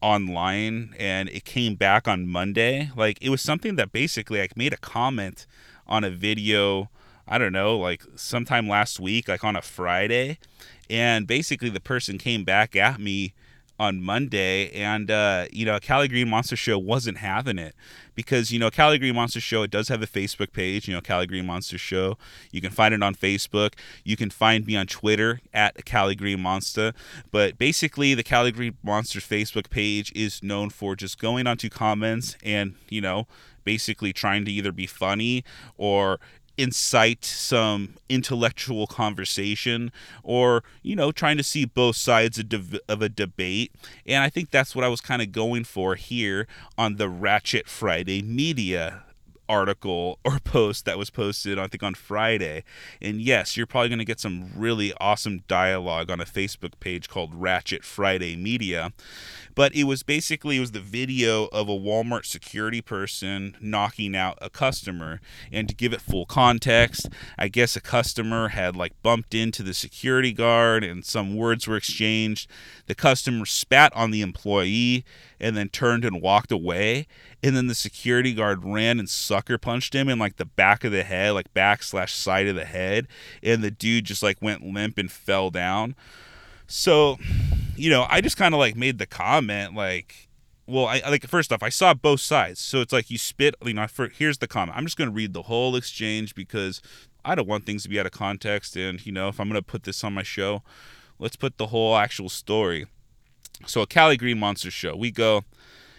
online 0.00 0.94
and 0.98 1.28
it 1.28 1.44
came 1.44 1.74
back 1.74 2.08
on 2.08 2.26
Monday. 2.26 2.90
Like 2.96 3.18
it 3.20 3.30
was 3.30 3.42
something 3.42 3.76
that 3.76 3.92
basically 3.92 4.40
I 4.40 4.48
made 4.56 4.72
a 4.72 4.78
comment 4.78 5.46
on 5.86 6.04
a 6.04 6.10
video, 6.10 6.90
I 7.28 7.38
don't 7.38 7.52
know, 7.52 7.76
like 7.76 8.02
sometime 8.16 8.68
last 8.68 9.00
week, 9.00 9.28
like 9.28 9.44
on 9.44 9.56
a 9.56 9.62
Friday. 9.62 10.38
And 10.88 11.26
basically 11.26 11.68
the 11.68 11.80
person 11.80 12.18
came 12.18 12.44
back 12.44 12.74
at 12.74 13.00
me 13.00 13.34
on 13.80 14.02
Monday, 14.02 14.70
and 14.72 15.10
uh, 15.10 15.46
you 15.50 15.64
know, 15.64 15.80
Cali 15.80 16.06
Green 16.06 16.28
Monster 16.28 16.54
Show 16.54 16.78
wasn't 16.78 17.16
having 17.16 17.58
it 17.58 17.74
because 18.14 18.52
you 18.52 18.58
know, 18.58 18.70
Cali 18.70 18.98
Green 18.98 19.14
Monster 19.14 19.40
Show 19.40 19.62
it 19.62 19.70
does 19.70 19.88
have 19.88 20.02
a 20.02 20.06
Facebook 20.06 20.52
page. 20.52 20.86
You 20.86 20.92
know, 20.92 21.00
Cali 21.00 21.26
Green 21.26 21.46
Monster 21.46 21.78
Show. 21.78 22.18
You 22.52 22.60
can 22.60 22.72
find 22.72 22.92
it 22.92 23.02
on 23.02 23.14
Facebook. 23.14 23.72
You 24.04 24.18
can 24.18 24.28
find 24.28 24.66
me 24.66 24.76
on 24.76 24.86
Twitter 24.86 25.40
at 25.54 25.86
Cali 25.86 26.14
Green 26.14 26.40
Monster. 26.40 26.92
But 27.30 27.56
basically, 27.56 28.12
the 28.12 28.22
Cali 28.22 28.52
Green 28.52 28.76
Monsters 28.82 29.26
Facebook 29.26 29.70
page 29.70 30.12
is 30.14 30.42
known 30.42 30.68
for 30.68 30.94
just 30.94 31.18
going 31.18 31.46
onto 31.46 31.70
comments 31.70 32.36
and 32.44 32.74
you 32.90 33.00
know 33.00 33.26
basically 33.64 34.12
trying 34.12 34.44
to 34.44 34.50
either 34.50 34.72
be 34.72 34.86
funny 34.86 35.44
or 35.76 36.18
incite 36.56 37.24
some 37.24 37.94
intellectual 38.08 38.86
conversation 38.86 39.90
or 40.22 40.62
you 40.82 40.94
know 40.94 41.10
trying 41.10 41.36
to 41.36 41.42
see 41.42 41.64
both 41.64 41.96
sides 41.96 42.38
of, 42.38 42.48
de- 42.48 42.80
of 42.88 43.00
a 43.00 43.08
debate 43.08 43.72
and 44.04 44.22
i 44.22 44.28
think 44.28 44.50
that's 44.50 44.74
what 44.74 44.84
i 44.84 44.88
was 44.88 45.00
kind 45.00 45.22
of 45.22 45.32
going 45.32 45.64
for 45.64 45.94
here 45.94 46.46
on 46.76 46.96
the 46.96 47.08
ratchet 47.08 47.66
friday 47.66 48.20
media 48.20 49.04
article 49.50 50.20
or 50.24 50.38
post 50.38 50.84
that 50.84 50.96
was 50.96 51.10
posted 51.10 51.58
I 51.58 51.66
think 51.66 51.82
on 51.82 51.94
Friday. 51.94 52.62
And 53.02 53.20
yes, 53.20 53.56
you're 53.56 53.66
probably 53.66 53.88
going 53.88 53.98
to 53.98 54.04
get 54.04 54.20
some 54.20 54.50
really 54.56 54.94
awesome 55.00 55.42
dialogue 55.48 56.10
on 56.10 56.20
a 56.20 56.24
Facebook 56.24 56.78
page 56.78 57.08
called 57.08 57.34
Ratchet 57.34 57.84
Friday 57.84 58.36
Media 58.36 58.92
but 59.54 59.74
it 59.74 59.84
was 59.84 60.02
basically 60.02 60.56
it 60.56 60.60
was 60.60 60.72
the 60.72 60.80
video 60.80 61.46
of 61.46 61.68
a 61.68 61.72
Walmart 61.72 62.24
security 62.24 62.80
person 62.80 63.56
knocking 63.60 64.16
out 64.16 64.38
a 64.40 64.50
customer. 64.50 65.20
And 65.52 65.68
to 65.68 65.74
give 65.74 65.92
it 65.92 66.00
full 66.00 66.26
context 66.26 67.08
I 67.38 67.48
guess 67.48 67.76
a 67.76 67.80
customer 67.80 68.48
had 68.48 68.76
like 68.76 69.00
bumped 69.02 69.34
into 69.34 69.62
the 69.62 69.74
security 69.74 70.32
guard 70.32 70.84
and 70.84 71.04
some 71.04 71.36
words 71.36 71.66
were 71.66 71.76
exchanged. 71.76 72.50
The 72.86 72.94
customer 72.94 73.46
spat 73.46 73.92
on 73.94 74.10
the 74.10 74.22
employee 74.22 75.04
and 75.38 75.56
then 75.56 75.68
turned 75.68 76.04
and 76.04 76.20
walked 76.20 76.52
away. 76.52 77.06
And 77.42 77.56
then 77.56 77.66
the 77.66 77.74
security 77.74 78.34
guard 78.34 78.64
ran 78.64 78.98
and 78.98 79.08
sucker 79.08 79.58
punched 79.58 79.94
him 79.94 80.08
in 80.08 80.18
like 80.18 80.36
the 80.36 80.44
back 80.44 80.84
of 80.84 80.92
the 80.92 81.02
head 81.02 81.32
like 81.32 81.52
back 81.54 81.82
slash 81.82 82.14
side 82.14 82.46
of 82.46 82.54
the 82.54 82.64
head. 82.64 83.06
And 83.42 83.62
the 83.62 83.70
dude 83.70 84.04
just 84.04 84.22
like 84.22 84.40
went 84.40 84.62
limp 84.62 84.98
and 84.98 85.10
fell 85.10 85.50
down. 85.50 85.94
So, 86.66 87.18
you 87.80 87.88
know, 87.90 88.06
I 88.08 88.20
just 88.20 88.36
kind 88.36 88.54
of 88.54 88.58
like 88.58 88.76
made 88.76 88.98
the 88.98 89.06
comment 89.06 89.74
like, 89.74 90.28
well, 90.66 90.86
I 90.86 91.00
like 91.08 91.26
first 91.26 91.52
off, 91.52 91.62
I 91.62 91.70
saw 91.70 91.94
both 91.94 92.20
sides. 92.20 92.60
So 92.60 92.80
it's 92.80 92.92
like 92.92 93.10
you 93.10 93.18
spit, 93.18 93.54
you 93.64 93.72
know, 93.72 93.86
for, 93.86 94.08
here's 94.08 94.38
the 94.38 94.46
comment. 94.46 94.76
I'm 94.76 94.84
just 94.84 94.96
going 94.96 95.08
to 95.08 95.14
read 95.14 95.32
the 95.32 95.42
whole 95.42 95.74
exchange 95.74 96.34
because 96.34 96.82
I 97.24 97.34
don't 97.34 97.48
want 97.48 97.64
things 97.66 97.82
to 97.84 97.88
be 97.88 97.98
out 97.98 98.06
of 98.06 98.12
context. 98.12 98.76
And, 98.76 99.04
you 99.04 99.12
know, 99.12 99.28
if 99.28 99.40
I'm 99.40 99.48
going 99.48 99.60
to 99.60 99.66
put 99.66 99.84
this 99.84 100.04
on 100.04 100.12
my 100.12 100.22
show, 100.22 100.62
let's 101.18 101.36
put 101.36 101.56
the 101.56 101.68
whole 101.68 101.96
actual 101.96 102.28
story. 102.28 102.86
So, 103.66 103.82
a 103.82 103.86
Cali 103.86 104.16
Green 104.16 104.38
Monster 104.38 104.70
show, 104.70 104.94
we 104.94 105.10
go, 105.10 105.44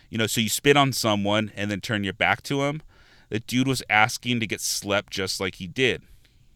you 0.09 0.17
know, 0.17 0.27
so 0.27 0.39
you 0.41 0.49
spit 0.49 0.77
on 0.77 0.93
someone 0.93 1.51
and 1.55 1.69
then 1.69 1.81
turn 1.81 2.03
your 2.03 2.13
back 2.13 2.41
to 2.43 2.63
him. 2.63 2.81
The 3.29 3.39
dude 3.39 3.67
was 3.67 3.83
asking 3.89 4.39
to 4.39 4.47
get 4.47 4.61
slept 4.61 5.11
just 5.11 5.39
like 5.39 5.55
he 5.55 5.67
did. 5.67 6.03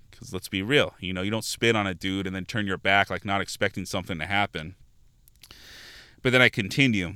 Because 0.09 0.33
let's 0.33 0.47
be 0.47 0.61
real, 0.61 0.93
you 0.99 1.13
know, 1.13 1.21
you 1.21 1.31
don't 1.31 1.43
spit 1.43 1.75
on 1.75 1.87
a 1.87 1.93
dude 1.93 2.25
and 2.25 2.35
then 2.35 2.45
turn 2.45 2.67
your 2.67 2.77
back 2.77 3.09
like 3.09 3.25
not 3.25 3.41
expecting 3.41 3.85
something 3.85 4.17
to 4.19 4.25
happen. 4.25 4.75
But 6.25 6.31
then 6.31 6.41
I 6.41 6.49
continue. 6.49 7.13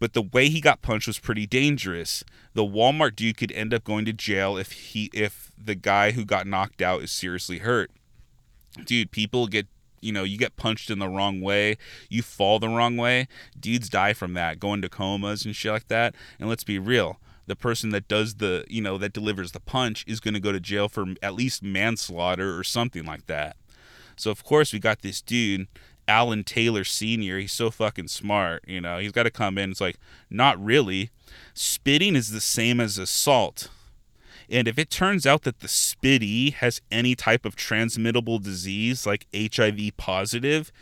But 0.00 0.14
the 0.14 0.22
way 0.22 0.48
he 0.48 0.60
got 0.60 0.82
punched 0.82 1.06
was 1.06 1.20
pretty 1.20 1.46
dangerous. 1.46 2.24
The 2.54 2.64
Walmart 2.64 3.14
dude 3.14 3.36
could 3.36 3.52
end 3.52 3.72
up 3.72 3.84
going 3.84 4.04
to 4.06 4.12
jail 4.12 4.56
if 4.56 4.72
he 4.72 5.10
if 5.14 5.52
the 5.56 5.76
guy 5.76 6.10
who 6.10 6.24
got 6.24 6.44
knocked 6.44 6.82
out 6.82 7.02
is 7.02 7.12
seriously 7.12 7.58
hurt. 7.58 7.92
Dude, 8.84 9.12
people 9.12 9.46
get 9.46 9.68
you 10.00 10.10
know, 10.10 10.24
you 10.24 10.36
get 10.36 10.56
punched 10.56 10.90
in 10.90 10.98
the 10.98 11.08
wrong 11.08 11.40
way, 11.40 11.76
you 12.08 12.20
fall 12.20 12.58
the 12.58 12.68
wrong 12.68 12.96
way, 12.96 13.28
dudes 13.60 13.88
die 13.88 14.12
from 14.12 14.34
that, 14.34 14.58
go 14.58 14.74
into 14.74 14.88
comas 14.88 15.44
and 15.44 15.54
shit 15.54 15.70
like 15.70 15.86
that. 15.86 16.16
And 16.40 16.48
let's 16.48 16.64
be 16.64 16.80
real, 16.80 17.20
the 17.46 17.54
person 17.54 17.90
that 17.90 18.08
does 18.08 18.34
the 18.34 18.64
you 18.68 18.82
know 18.82 18.98
that 18.98 19.12
delivers 19.12 19.52
the 19.52 19.60
punch 19.60 20.04
is 20.08 20.18
going 20.18 20.34
to 20.34 20.40
go 20.40 20.50
to 20.50 20.58
jail 20.58 20.88
for 20.88 21.06
at 21.22 21.34
least 21.34 21.62
manslaughter 21.62 22.58
or 22.58 22.64
something 22.64 23.04
like 23.04 23.26
that 23.28 23.56
so 24.16 24.32
of 24.32 24.42
course 24.42 24.72
we 24.72 24.80
got 24.80 25.02
this 25.02 25.22
dude 25.22 25.68
alan 26.08 26.42
taylor 26.42 26.84
senior 26.84 27.38
he's 27.38 27.52
so 27.52 27.70
fucking 27.70 28.08
smart 28.08 28.64
you 28.66 28.80
know 28.80 28.98
he's 28.98 29.12
got 29.12 29.24
to 29.24 29.30
come 29.30 29.58
in 29.58 29.70
it's 29.70 29.80
like 29.80 29.98
not 30.30 30.62
really. 30.62 31.10
Spitting 31.54 32.16
is 32.16 32.30
the 32.30 32.40
same 32.40 32.80
as 32.80 32.98
assault. 32.98 33.68
And 34.50 34.66
if 34.66 34.78
it 34.78 34.90
turns 34.90 35.26
out 35.26 35.42
that 35.42 35.60
the 35.60 35.68
spitty 35.68 36.54
has 36.54 36.80
any 36.90 37.14
type 37.14 37.44
of 37.44 37.54
transmittable 37.54 38.38
disease 38.38 39.06
like 39.06 39.26
hiv 39.34 39.78
positive 39.96 40.72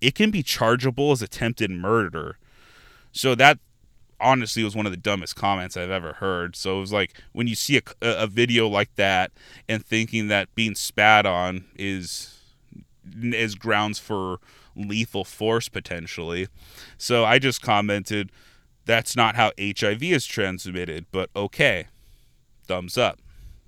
it 0.00 0.14
can 0.14 0.30
be 0.30 0.44
chargeable 0.44 1.10
as 1.10 1.22
attempted 1.22 1.72
murder. 1.72 2.38
So 3.10 3.34
that 3.34 3.58
honestly 4.20 4.62
was 4.62 4.76
one 4.76 4.86
of 4.86 4.92
the 4.92 4.96
dumbest 4.96 5.34
comments 5.34 5.76
I've 5.76 5.90
ever 5.90 6.12
heard. 6.14 6.54
So 6.54 6.76
it 6.76 6.80
was 6.80 6.92
like 6.92 7.20
when 7.32 7.48
you 7.48 7.56
see 7.56 7.78
a, 7.78 7.82
a 8.00 8.26
video 8.28 8.68
like 8.68 8.94
that 8.94 9.32
and 9.68 9.84
thinking 9.84 10.28
that 10.28 10.54
being 10.54 10.76
spat 10.76 11.26
on 11.26 11.64
is 11.76 12.36
is 13.20 13.56
grounds 13.56 13.98
for 13.98 14.38
lethal 14.78 15.24
force 15.24 15.68
potentially. 15.68 16.48
So 16.96 17.24
I 17.24 17.38
just 17.38 17.60
commented 17.60 18.30
that's 18.84 19.14
not 19.14 19.36
how 19.36 19.52
HIV 19.60 20.02
is 20.02 20.24
transmitted, 20.24 21.06
but 21.12 21.30
okay. 21.36 21.88
Thumbs 22.66 22.96
up. 22.96 23.20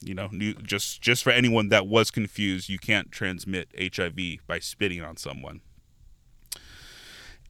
You 0.03 0.15
know, 0.15 0.29
new, 0.33 0.55
just 0.55 1.03
just 1.03 1.23
for 1.23 1.31
anyone 1.31 1.69
that 1.69 1.87
was 1.87 2.11
confused, 2.11 2.71
you 2.71 2.79
can't 2.79 3.13
transmit 3.13 3.69
HIV 3.79 4.39
by 4.47 4.59
spitting 4.59 5.03
on 5.03 5.19
someone. 5.19 5.61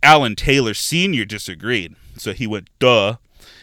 Alan 0.03 0.35
Taylor 0.35 0.75
Sr. 0.75 1.25
disagreed, 1.25 1.95
so 2.17 2.33
he 2.33 2.47
went, 2.47 2.71
duh. 2.79 3.17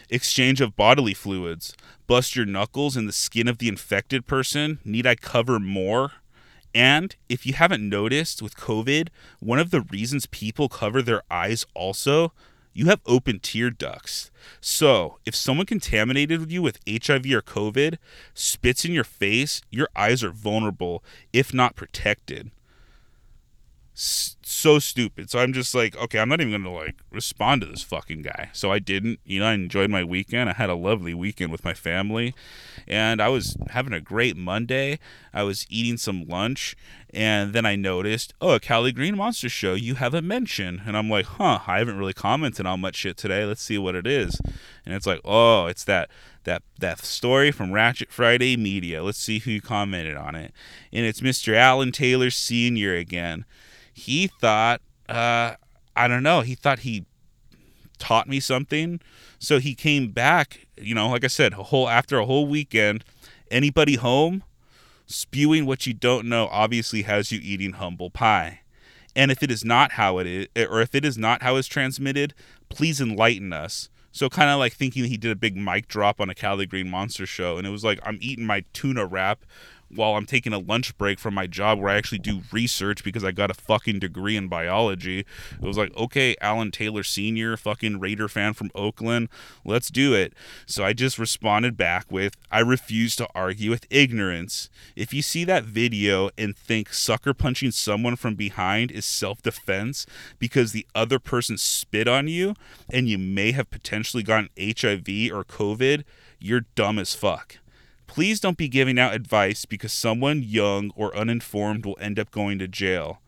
Exchange 0.08 0.60
of 0.60 0.74
bodily 0.74 1.12
fluids. 1.12 1.76
Bust 2.06 2.34
your 2.34 2.46
knuckles 2.46 2.96
in 2.96 3.06
the 3.06 3.12
skin 3.12 3.46
of 3.46 3.58
the 3.58 3.68
infected 3.68 4.26
person. 4.26 4.78
Need 4.84 5.06
I 5.06 5.14
cover 5.14 5.60
more? 5.60 6.12
And 6.74 7.16
if 7.28 7.46
you 7.46 7.54
haven't 7.54 7.88
noticed 7.88 8.42
with 8.42 8.56
COVID, 8.56 9.08
one 9.40 9.58
of 9.58 9.70
the 9.70 9.80
reasons 9.80 10.26
people 10.26 10.68
cover 10.68 11.02
their 11.02 11.22
eyes 11.30 11.64
also, 11.74 12.32
you 12.72 12.86
have 12.86 13.00
open 13.06 13.40
tear 13.40 13.70
ducts. 13.70 14.30
So 14.60 15.18
if 15.26 15.34
someone 15.34 15.66
contaminated 15.66 16.52
you 16.52 16.62
with 16.62 16.78
HIV 16.86 17.26
or 17.26 17.42
COVID 17.42 17.98
spits 18.34 18.84
in 18.84 18.92
your 18.92 19.04
face, 19.04 19.62
your 19.70 19.88
eyes 19.96 20.22
are 20.22 20.30
vulnerable, 20.30 21.02
if 21.32 21.52
not 21.52 21.74
protected 21.74 22.50
so 24.00 24.78
stupid. 24.78 25.28
So 25.28 25.40
I'm 25.40 25.52
just 25.52 25.74
like, 25.74 25.96
okay, 25.96 26.20
I'm 26.20 26.28
not 26.28 26.40
even 26.40 26.52
gonna 26.52 26.74
like 26.74 26.96
respond 27.10 27.62
to 27.62 27.66
this 27.66 27.82
fucking 27.82 28.22
guy. 28.22 28.50
So 28.52 28.70
I 28.70 28.78
didn't. 28.78 29.18
You 29.24 29.40
know, 29.40 29.46
I 29.46 29.54
enjoyed 29.54 29.90
my 29.90 30.04
weekend. 30.04 30.48
I 30.48 30.52
had 30.52 30.70
a 30.70 30.74
lovely 30.74 31.14
weekend 31.14 31.50
with 31.50 31.64
my 31.64 31.74
family, 31.74 32.34
and 32.86 33.20
I 33.20 33.28
was 33.28 33.56
having 33.70 33.92
a 33.92 34.00
great 34.00 34.36
Monday. 34.36 35.00
I 35.34 35.42
was 35.42 35.66
eating 35.68 35.96
some 35.96 36.28
lunch, 36.28 36.76
and 37.12 37.52
then 37.52 37.66
I 37.66 37.74
noticed, 37.74 38.34
oh, 38.40 38.52
a 38.52 38.60
Cali 38.60 38.92
Green 38.92 39.16
Monster 39.16 39.48
show. 39.48 39.74
You 39.74 39.96
have 39.96 40.14
a 40.14 40.22
mention, 40.22 40.82
and 40.86 40.96
I'm 40.96 41.10
like, 41.10 41.26
huh. 41.26 41.60
I 41.66 41.78
haven't 41.78 41.98
really 41.98 42.14
commented 42.14 42.66
on 42.66 42.80
much 42.80 42.96
shit 42.96 43.16
today. 43.16 43.44
Let's 43.44 43.62
see 43.62 43.78
what 43.78 43.96
it 43.96 44.06
is. 44.06 44.40
And 44.86 44.94
it's 44.94 45.06
like, 45.06 45.20
oh, 45.24 45.66
it's 45.66 45.84
that 45.84 46.08
that 46.44 46.62
that 46.78 47.00
story 47.00 47.50
from 47.50 47.72
Ratchet 47.72 48.12
Friday 48.12 48.56
Media. 48.56 49.02
Let's 49.02 49.18
see 49.18 49.40
who 49.40 49.60
commented 49.60 50.16
on 50.16 50.36
it, 50.36 50.52
and 50.92 51.04
it's 51.04 51.20
Mr. 51.20 51.54
Alan 51.54 51.90
Taylor 51.90 52.30
Senior 52.30 52.94
again 52.94 53.44
he 53.98 54.28
thought, 54.28 54.80
uh, 55.08 55.54
I 55.96 56.08
don't 56.08 56.22
know, 56.22 56.42
he 56.42 56.54
thought 56.54 56.80
he 56.80 57.04
taught 57.98 58.28
me 58.28 58.40
something. 58.40 59.00
So 59.38 59.58
he 59.58 59.74
came 59.74 60.10
back, 60.10 60.66
you 60.76 60.94
know, 60.94 61.08
like 61.08 61.24
I 61.24 61.28
said, 61.28 61.52
a 61.52 61.64
whole 61.64 61.88
after 61.88 62.18
a 62.18 62.26
whole 62.26 62.46
weekend. 62.46 63.04
Anybody 63.50 63.96
home? 63.96 64.44
Spewing 65.06 65.64
what 65.64 65.86
you 65.86 65.94
don't 65.94 66.28
know 66.28 66.48
obviously 66.52 67.02
has 67.02 67.32
you 67.32 67.40
eating 67.42 67.72
humble 67.72 68.10
pie. 68.10 68.60
And 69.16 69.30
if 69.30 69.42
it 69.42 69.50
is 69.50 69.64
not 69.64 69.92
how 69.92 70.18
it 70.18 70.26
is, 70.26 70.46
or 70.68 70.80
if 70.80 70.94
it 70.94 71.04
is 71.04 71.18
not 71.18 71.42
how 71.42 71.56
it's 71.56 71.66
transmitted, 71.66 72.34
please 72.68 73.00
enlighten 73.00 73.52
us. 73.52 73.88
So 74.12 74.28
kind 74.28 74.50
of 74.50 74.58
like 74.58 74.74
thinking 74.74 75.04
he 75.04 75.16
did 75.16 75.30
a 75.30 75.36
big 75.36 75.56
mic 75.56 75.88
drop 75.88 76.20
on 76.20 76.30
a 76.30 76.34
Cali 76.34 76.66
Green 76.66 76.90
Monster 76.90 77.26
show, 77.26 77.56
and 77.56 77.66
it 77.66 77.70
was 77.70 77.84
like 77.84 77.98
I'm 78.04 78.18
eating 78.20 78.46
my 78.46 78.64
tuna 78.72 79.06
wrap 79.06 79.44
while 79.94 80.14
I'm 80.16 80.26
taking 80.26 80.52
a 80.52 80.58
lunch 80.58 80.96
break 80.98 81.18
from 81.18 81.34
my 81.34 81.46
job 81.46 81.78
where 81.78 81.90
I 81.90 81.96
actually 81.96 82.18
do 82.18 82.42
research 82.52 83.02
because 83.02 83.24
I 83.24 83.32
got 83.32 83.50
a 83.50 83.54
fucking 83.54 83.98
degree 83.98 84.36
in 84.36 84.48
biology. 84.48 85.20
It 85.20 85.66
was 85.66 85.78
like, 85.78 85.96
okay, 85.96 86.36
Alan 86.40 86.70
Taylor 86.70 87.02
Sr., 87.02 87.56
fucking 87.56 87.98
Raider 88.00 88.28
fan 88.28 88.54
from 88.54 88.70
Oakland, 88.74 89.28
let's 89.64 89.90
do 89.90 90.14
it. 90.14 90.34
So 90.66 90.84
I 90.84 90.92
just 90.92 91.18
responded 91.18 91.76
back 91.76 92.06
with, 92.10 92.36
I 92.50 92.60
refuse 92.60 93.16
to 93.16 93.28
argue 93.34 93.70
with 93.70 93.86
ignorance. 93.90 94.68
If 94.96 95.14
you 95.14 95.22
see 95.22 95.44
that 95.44 95.64
video 95.64 96.30
and 96.36 96.56
think 96.56 96.92
sucker 96.92 97.34
punching 97.34 97.70
someone 97.72 98.16
from 98.16 98.34
behind 98.34 98.90
is 98.90 99.06
self 99.06 99.42
defense 99.42 100.06
because 100.38 100.72
the 100.72 100.86
other 100.94 101.18
person 101.18 101.56
spit 101.56 102.08
on 102.08 102.28
you 102.28 102.54
and 102.90 103.08
you 103.08 103.18
may 103.18 103.52
have 103.52 103.70
potentially 103.70 104.22
gotten 104.22 104.50
HIV 104.58 105.32
or 105.32 105.44
COVID, 105.44 106.04
you're 106.38 106.66
dumb 106.74 106.98
as 106.98 107.14
fuck. 107.14 107.58
Please 108.08 108.40
don't 108.40 108.56
be 108.56 108.68
giving 108.68 108.98
out 108.98 109.14
advice 109.14 109.66
because 109.66 109.92
someone 109.92 110.42
young 110.42 110.90
or 110.96 111.14
uninformed 111.16 111.86
will 111.86 111.96
end 112.00 112.18
up 112.18 112.32
going 112.32 112.58
to 112.58 112.66
jail. 112.66 113.20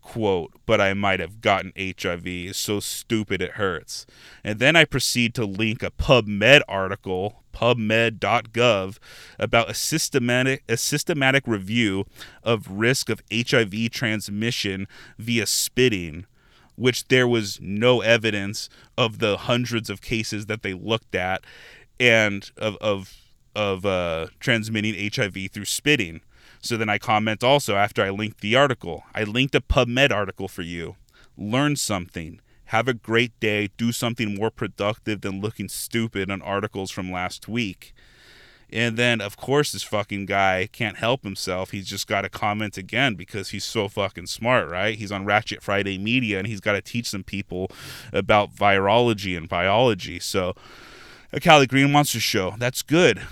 Quote, 0.00 0.52
but 0.64 0.80
I 0.80 0.94
might 0.94 1.20
have 1.20 1.42
gotten 1.42 1.72
HIV. 1.76 2.26
It's 2.26 2.58
so 2.58 2.80
stupid 2.80 3.42
it 3.42 3.52
hurts. 3.52 4.06
And 4.42 4.60
then 4.60 4.76
I 4.76 4.86
proceed 4.86 5.34
to 5.34 5.44
link 5.44 5.82
a 5.82 5.90
PubMed 5.90 6.62
article, 6.66 7.42
pubmed.gov, 7.52 8.98
about 9.38 9.68
a 9.68 9.74
systematic 9.74 10.62
a 10.68 10.78
systematic 10.78 11.46
review 11.46 12.06
of 12.42 12.70
risk 12.70 13.10
of 13.10 13.20
HIV 13.30 13.90
transmission 13.90 14.86
via 15.18 15.44
spitting, 15.44 16.24
which 16.76 17.08
there 17.08 17.28
was 17.28 17.60
no 17.60 18.00
evidence 18.00 18.70
of 18.96 19.18
the 19.18 19.36
hundreds 19.36 19.90
of 19.90 20.00
cases 20.00 20.46
that 20.46 20.62
they 20.62 20.72
looked 20.72 21.14
at 21.14 21.42
and 22.00 22.50
of 22.56 22.76
of 22.76 23.27
of 23.58 23.84
uh, 23.84 24.28
transmitting 24.38 24.94
HIV 25.12 25.50
through 25.50 25.64
spitting. 25.64 26.20
So 26.60 26.76
then 26.76 26.88
I 26.88 26.98
comment 26.98 27.42
also 27.42 27.74
after 27.74 28.02
I 28.02 28.10
linked 28.10 28.40
the 28.40 28.54
article. 28.54 29.02
I 29.14 29.24
linked 29.24 29.54
a 29.56 29.60
PubMed 29.60 30.12
article 30.12 30.46
for 30.46 30.62
you. 30.62 30.94
Learn 31.36 31.74
something. 31.74 32.40
Have 32.66 32.86
a 32.86 32.94
great 32.94 33.38
day. 33.40 33.70
Do 33.76 33.90
something 33.90 34.36
more 34.36 34.52
productive 34.52 35.22
than 35.22 35.40
looking 35.40 35.68
stupid 35.68 36.30
on 36.30 36.40
articles 36.40 36.92
from 36.92 37.10
last 37.10 37.48
week. 37.48 37.92
And 38.70 38.96
then, 38.96 39.20
of 39.20 39.36
course, 39.36 39.72
this 39.72 39.82
fucking 39.82 40.26
guy 40.26 40.68
can't 40.70 40.98
help 40.98 41.24
himself. 41.24 41.70
He's 41.70 41.88
just 41.88 42.06
got 42.06 42.20
to 42.20 42.28
comment 42.28 42.76
again 42.76 43.14
because 43.14 43.48
he's 43.48 43.64
so 43.64 43.88
fucking 43.88 44.26
smart, 44.26 44.70
right? 44.70 44.96
He's 44.96 45.10
on 45.10 45.24
Ratchet 45.24 45.62
Friday 45.62 45.98
Media 45.98 46.38
and 46.38 46.46
he's 46.46 46.60
got 46.60 46.74
to 46.74 46.82
teach 46.82 47.08
some 47.08 47.24
people 47.24 47.70
about 48.12 48.54
virology 48.54 49.36
and 49.36 49.48
biology. 49.48 50.20
So, 50.20 50.54
a 51.32 51.40
Cali 51.40 51.66
Green 51.66 51.90
Monster 51.90 52.20
show, 52.20 52.54
that's 52.58 52.82
good 52.82 53.22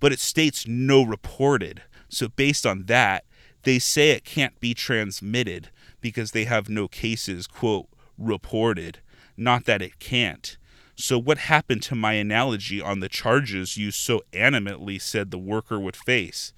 but 0.00 0.12
it 0.12 0.20
states 0.20 0.66
no 0.66 1.02
reported. 1.02 1.82
So, 2.08 2.28
based 2.28 2.66
on 2.66 2.84
that, 2.84 3.24
they 3.62 3.78
say 3.78 4.10
it 4.10 4.24
can't 4.24 4.58
be 4.60 4.74
transmitted 4.74 5.70
because 6.00 6.30
they 6.30 6.44
have 6.44 6.68
no 6.68 6.86
cases, 6.88 7.46
quote, 7.46 7.88
reported. 8.16 9.00
Not 9.36 9.64
that 9.64 9.82
it 9.82 9.98
can't. 9.98 10.56
So, 10.94 11.18
what 11.18 11.38
happened 11.38 11.82
to 11.84 11.94
my 11.94 12.14
analogy 12.14 12.80
on 12.80 13.00
the 13.00 13.08
charges 13.08 13.76
you 13.76 13.90
so 13.90 14.22
animately 14.32 15.00
said 15.00 15.30
the 15.30 15.38
worker 15.38 15.78
would 15.78 15.96
face? 15.96 16.52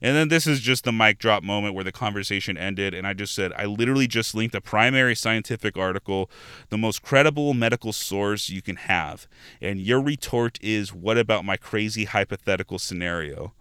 And 0.00 0.16
then 0.16 0.28
this 0.28 0.46
is 0.46 0.60
just 0.60 0.84
the 0.84 0.92
mic 0.92 1.18
drop 1.18 1.42
moment 1.42 1.74
where 1.74 1.84
the 1.84 1.92
conversation 1.92 2.56
ended. 2.56 2.94
And 2.94 3.06
I 3.06 3.14
just 3.14 3.34
said, 3.34 3.52
I 3.56 3.64
literally 3.66 4.06
just 4.06 4.34
linked 4.34 4.54
a 4.54 4.60
primary 4.60 5.14
scientific 5.14 5.76
article, 5.76 6.30
the 6.68 6.78
most 6.78 7.02
credible 7.02 7.54
medical 7.54 7.92
source 7.92 8.48
you 8.48 8.62
can 8.62 8.76
have. 8.76 9.26
And 9.60 9.80
your 9.80 10.00
retort 10.00 10.58
is, 10.60 10.92
What 10.92 11.18
about 11.18 11.44
my 11.44 11.56
crazy 11.56 12.04
hypothetical 12.04 12.78
scenario? 12.78 13.52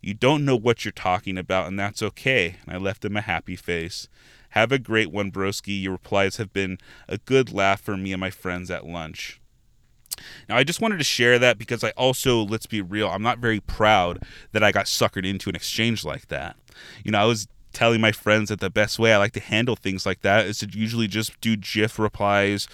You 0.00 0.14
don't 0.14 0.44
know 0.44 0.56
what 0.56 0.84
you're 0.84 0.92
talking 0.92 1.36
about, 1.36 1.66
and 1.66 1.78
that's 1.78 2.02
okay. 2.02 2.56
And 2.66 2.76
I 2.76 2.78
left 2.78 3.04
him 3.04 3.16
a 3.16 3.22
happy 3.22 3.56
face. 3.56 4.08
Have 4.50 4.70
a 4.70 4.78
great 4.78 5.10
one, 5.10 5.32
broski. 5.32 5.82
Your 5.82 5.92
replies 5.92 6.36
have 6.36 6.52
been 6.52 6.78
a 7.08 7.18
good 7.18 7.52
laugh 7.52 7.80
for 7.80 7.96
me 7.96 8.12
and 8.12 8.20
my 8.20 8.30
friends 8.30 8.70
at 8.70 8.86
lunch. 8.86 9.40
Now, 10.48 10.56
I 10.56 10.64
just 10.64 10.80
wanted 10.80 10.98
to 10.98 11.04
share 11.04 11.38
that 11.38 11.58
because 11.58 11.82
I 11.82 11.90
also, 11.90 12.42
let's 12.42 12.66
be 12.66 12.80
real, 12.80 13.08
I'm 13.08 13.22
not 13.22 13.38
very 13.38 13.60
proud 13.60 14.22
that 14.52 14.62
I 14.62 14.72
got 14.72 14.86
suckered 14.86 15.26
into 15.26 15.48
an 15.48 15.56
exchange 15.56 16.04
like 16.04 16.28
that. 16.28 16.56
You 17.04 17.12
know, 17.12 17.18
I 17.18 17.24
was 17.24 17.48
telling 17.72 18.00
my 18.00 18.12
friends 18.12 18.48
that 18.48 18.60
the 18.60 18.70
best 18.70 18.98
way 18.98 19.12
I 19.12 19.18
like 19.18 19.32
to 19.32 19.40
handle 19.40 19.76
things 19.76 20.06
like 20.06 20.22
that 20.22 20.46
is 20.46 20.58
to 20.58 20.68
usually 20.70 21.08
just 21.08 21.38
do 21.40 21.56
GIF 21.56 21.98
replies 21.98 22.68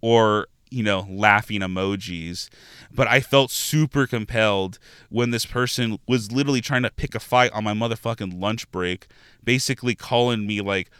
or 0.00 0.48
you 0.70 0.82
know, 0.82 1.06
laughing 1.08 1.60
emojis. 1.60 2.48
But 2.92 3.08
I 3.08 3.20
felt 3.20 3.50
super 3.50 4.06
compelled 4.06 4.78
when 5.10 5.30
this 5.30 5.46
person 5.46 5.98
was 6.08 6.32
literally 6.32 6.60
trying 6.60 6.82
to 6.82 6.90
pick 6.90 7.14
a 7.14 7.20
fight 7.20 7.52
on 7.52 7.64
my 7.64 7.72
motherfucking 7.72 8.40
lunch 8.40 8.70
break, 8.70 9.06
basically 9.44 9.94
calling 9.94 10.46
me 10.46 10.60
like, 10.60 10.90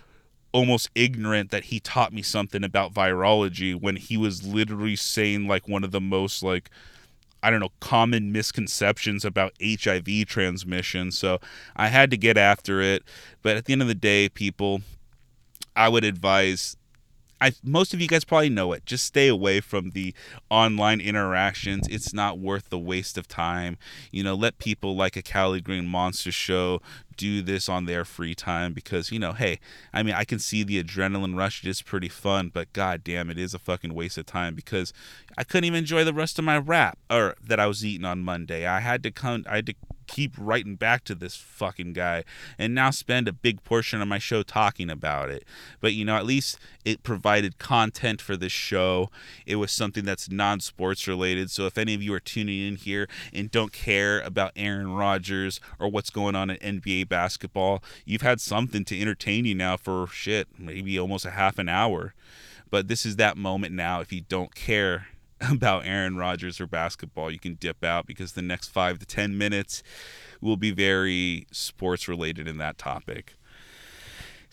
almost 0.57 0.89
ignorant 0.95 1.51
that 1.51 1.65
he 1.65 1.79
taught 1.79 2.15
me 2.15 2.23
something 2.23 2.65
about 2.65 2.95
virology 2.95 3.79
when 3.79 3.95
he 3.97 4.17
was 4.17 4.43
literally 4.43 4.97
saying 4.97 5.47
like 5.47 5.69
one 5.69 5.85
of 5.85 5.91
the 5.91 6.01
most 6.01 6.43
like 6.43 6.71
I 7.43 7.51
don't 7.51 7.61
know, 7.61 7.73
common 7.79 8.33
misconceptions 8.33 9.23
about 9.23 9.53
HIV 9.63 10.25
transmission. 10.27 11.13
So 11.13 11.41
I 11.77 11.89
had 11.89 12.11
to 12.11 12.17
get 12.17 12.39
after 12.39 12.81
it. 12.81 13.05
But 13.43 13.59
at 13.59 13.67
the 13.67 13.75
end 13.75 13.83
of 13.83 13.89
the 13.89 13.95
day, 13.95 14.31
people, 14.31 14.81
I 15.77 15.91
would 15.91 16.03
advise 16.03 16.77
I 17.41 17.53
most 17.63 17.93
of 17.93 18.01
you 18.01 18.09
guys 18.09 18.25
probably 18.25 18.49
know 18.49 18.73
it. 18.73 18.87
Just 18.87 19.05
stay 19.05 19.29
away 19.29 19.61
from 19.61 19.91
the 19.91 20.15
online 20.51 21.01
interactions. 21.01 21.87
It's 21.89 22.13
not 22.13 22.39
worth 22.39 22.71
the 22.71 22.79
waste 22.79 23.19
of 23.19 23.29
time. 23.29 23.77
You 24.11 24.23
know, 24.23 24.35
let 24.35 24.59
people 24.59 24.97
like 24.97 25.17
a 25.17 25.23
Cali 25.23 25.61
Green 25.61 25.87
Monster 25.87 26.33
show 26.33 26.81
do 27.17 27.41
this 27.43 27.69
on 27.69 27.87
their 27.87 28.05
free 28.05 28.35
time 28.35 28.73
because 28.73 29.11
you 29.11 29.19
know, 29.19 29.33
hey, 29.33 29.59
I 29.93 30.03
mean, 30.03 30.15
I 30.15 30.25
can 30.25 30.39
see 30.39 30.63
the 30.63 30.83
adrenaline 30.83 31.37
rush. 31.37 31.65
It 31.65 31.69
is 31.69 31.83
pretty 31.83 32.09
fun, 32.09 32.51
but 32.53 32.73
god 32.73 33.05
damn, 33.05 33.31
it 33.31 33.39
is 33.39 33.55
a 33.55 33.59
fucking 33.59 33.95
waste 33.95 34.19
of 34.19 34.27
time 34.27 34.55
because 34.55 34.93
I 35.37 35.45
couldn't 35.45 35.65
even 35.65 35.79
enjoy 35.79 36.05
the 36.05 36.15
rest 36.15 36.39
of 36.39 36.45
my 36.45 36.59
wrap 36.59 36.99
or 37.11 37.35
that 37.45 37.61
I 37.61 37.67
was 37.67 37.85
eating 37.85 38.07
on 38.07 38.23
Monday. 38.23 38.67
I 38.67 38.81
had 38.81 39.03
to 39.03 39.11
come. 39.11 39.45
I 39.49 39.57
had 39.57 39.67
to 39.67 39.75
keep 40.07 40.33
writing 40.39 40.77
back 40.77 41.05
to 41.05 41.15
this 41.15 41.37
fucking 41.37 41.93
guy 41.93 42.25
and 42.59 42.75
now 42.75 42.91
spend 42.91 43.29
a 43.29 43.33
big 43.33 43.63
portion 43.65 44.01
of 44.01 44.09
my 44.09 44.19
show 44.19 44.43
talking 44.43 44.91
about 44.91 45.31
it. 45.31 45.45
But 45.81 45.95
you 45.95 46.05
know, 46.05 46.17
at 46.17 46.27
least 46.27 46.59
it 46.85 47.03
provided 47.03 47.59
content 47.59 48.21
for 48.21 48.37
this 48.37 48.53
show. 48.53 49.11
It 49.45 49.57
was 49.57 49.73
something 49.73 50.05
that's 50.05 50.31
non 50.31 50.61
sports 50.61 51.07
related. 51.09 51.51
So 51.51 51.67
if 51.67 51.79
any 51.79 51.95
of 51.95 52.03
you 52.03 52.15
are 52.15 52.21
tuning 52.21 52.67
in 52.67 52.77
here 52.77 53.09
and 53.33 53.51
don't 53.51 53.73
care 53.73 54.21
about 54.21 54.53
Aaron 54.57 54.93
Rodgers 54.93 55.61
or 55.79 55.89
what's 55.89 56.11
going 56.11 56.35
on 56.35 56.51
in 56.51 56.81
NBA 56.81 57.09
basketball, 57.09 57.83
you've 58.05 58.23
had 58.23 58.41
something 58.41 58.85
to 58.85 59.01
entertain 59.01 59.45
you 59.45 59.55
now 59.55 59.77
for 59.77 60.07
shit, 60.07 60.49
maybe 60.59 60.99
almost 60.99 61.25
a 61.25 61.31
half 61.31 61.59
an 61.59 61.69
hour. 61.69 62.15
But 62.71 62.89
this 62.89 63.07
is 63.07 63.17
that 63.17 63.37
moment 63.37 63.75
now. 63.75 64.01
If 64.01 64.13
you 64.13 64.23
don't 64.23 64.55
care 64.55 65.09
about 65.51 65.87
Aaron 65.87 66.17
Rodgers 66.17 66.61
or 66.61 66.67
basketball, 66.67 67.31
you 67.31 67.39
can 67.39 67.55
dip 67.55 67.85
out 67.85 68.07
because 68.07 68.33
the 68.33 68.43
next 68.43 68.69
five 68.69 68.99
to 68.99 69.07
10 69.07 69.37
minutes 69.37 69.83
will 70.41 70.57
be 70.57 70.71
very 70.71 71.47
sports 71.51 72.09
related 72.09 72.49
in 72.49 72.59
that 72.59 72.79
topic. 72.79 73.35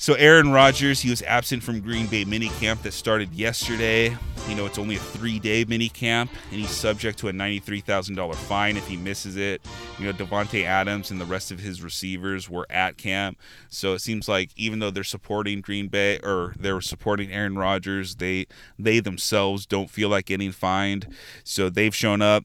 So 0.04 0.16
Aaron 0.16 0.52
Rodgers, 0.52 1.00
he 1.00 1.10
was 1.10 1.22
absent 1.22 1.64
from 1.64 1.80
Green 1.80 2.08
Bay 2.08 2.26
minicamp 2.26 2.82
that 2.82 2.92
started 2.92 3.34
yesterday. 3.34 4.10
You 4.50 4.56
know, 4.56 4.66
it's 4.66 4.78
only 4.78 4.98
a 4.98 5.00
three-day 5.00 5.64
minicamp, 5.64 6.28
and 6.52 6.60
he's 6.60 6.72
subject 6.72 7.20
to 7.20 7.30
a 7.30 7.32
$93,000 7.32 8.36
fine 8.36 8.76
if 8.76 8.86
he 8.86 8.98
misses 8.98 9.38
it. 9.38 9.66
You 9.98 10.08
know, 10.08 10.12
Davante 10.12 10.66
Adams 10.66 11.10
and 11.10 11.22
the 11.22 11.26
rest 11.26 11.54
of 11.54 11.60
his 11.62 11.82
receivers 11.82 12.50
were 12.50 12.68
at 12.70 12.98
camp, 12.98 13.38
so 13.70 13.94
it 13.94 14.00
seems 14.00 14.28
like 14.28 14.50
even 14.58 14.80
though 14.80 14.92
they're 14.92 15.06
supporting 15.06 15.62
Green 15.62 15.88
Bay 15.88 16.20
or 16.22 16.54
they're 16.60 16.82
supporting 16.82 17.32
Aaron 17.32 17.58
Rodgers, 17.58 18.16
they 18.16 18.48
they 18.78 19.00
themselves 19.00 19.66
don't 19.66 19.90
feel 19.90 20.10
like 20.10 20.26
getting 20.26 20.52
fined. 20.52 21.08
So 21.46 21.70
they've 21.70 21.96
shown 21.96 22.22
up 22.22 22.44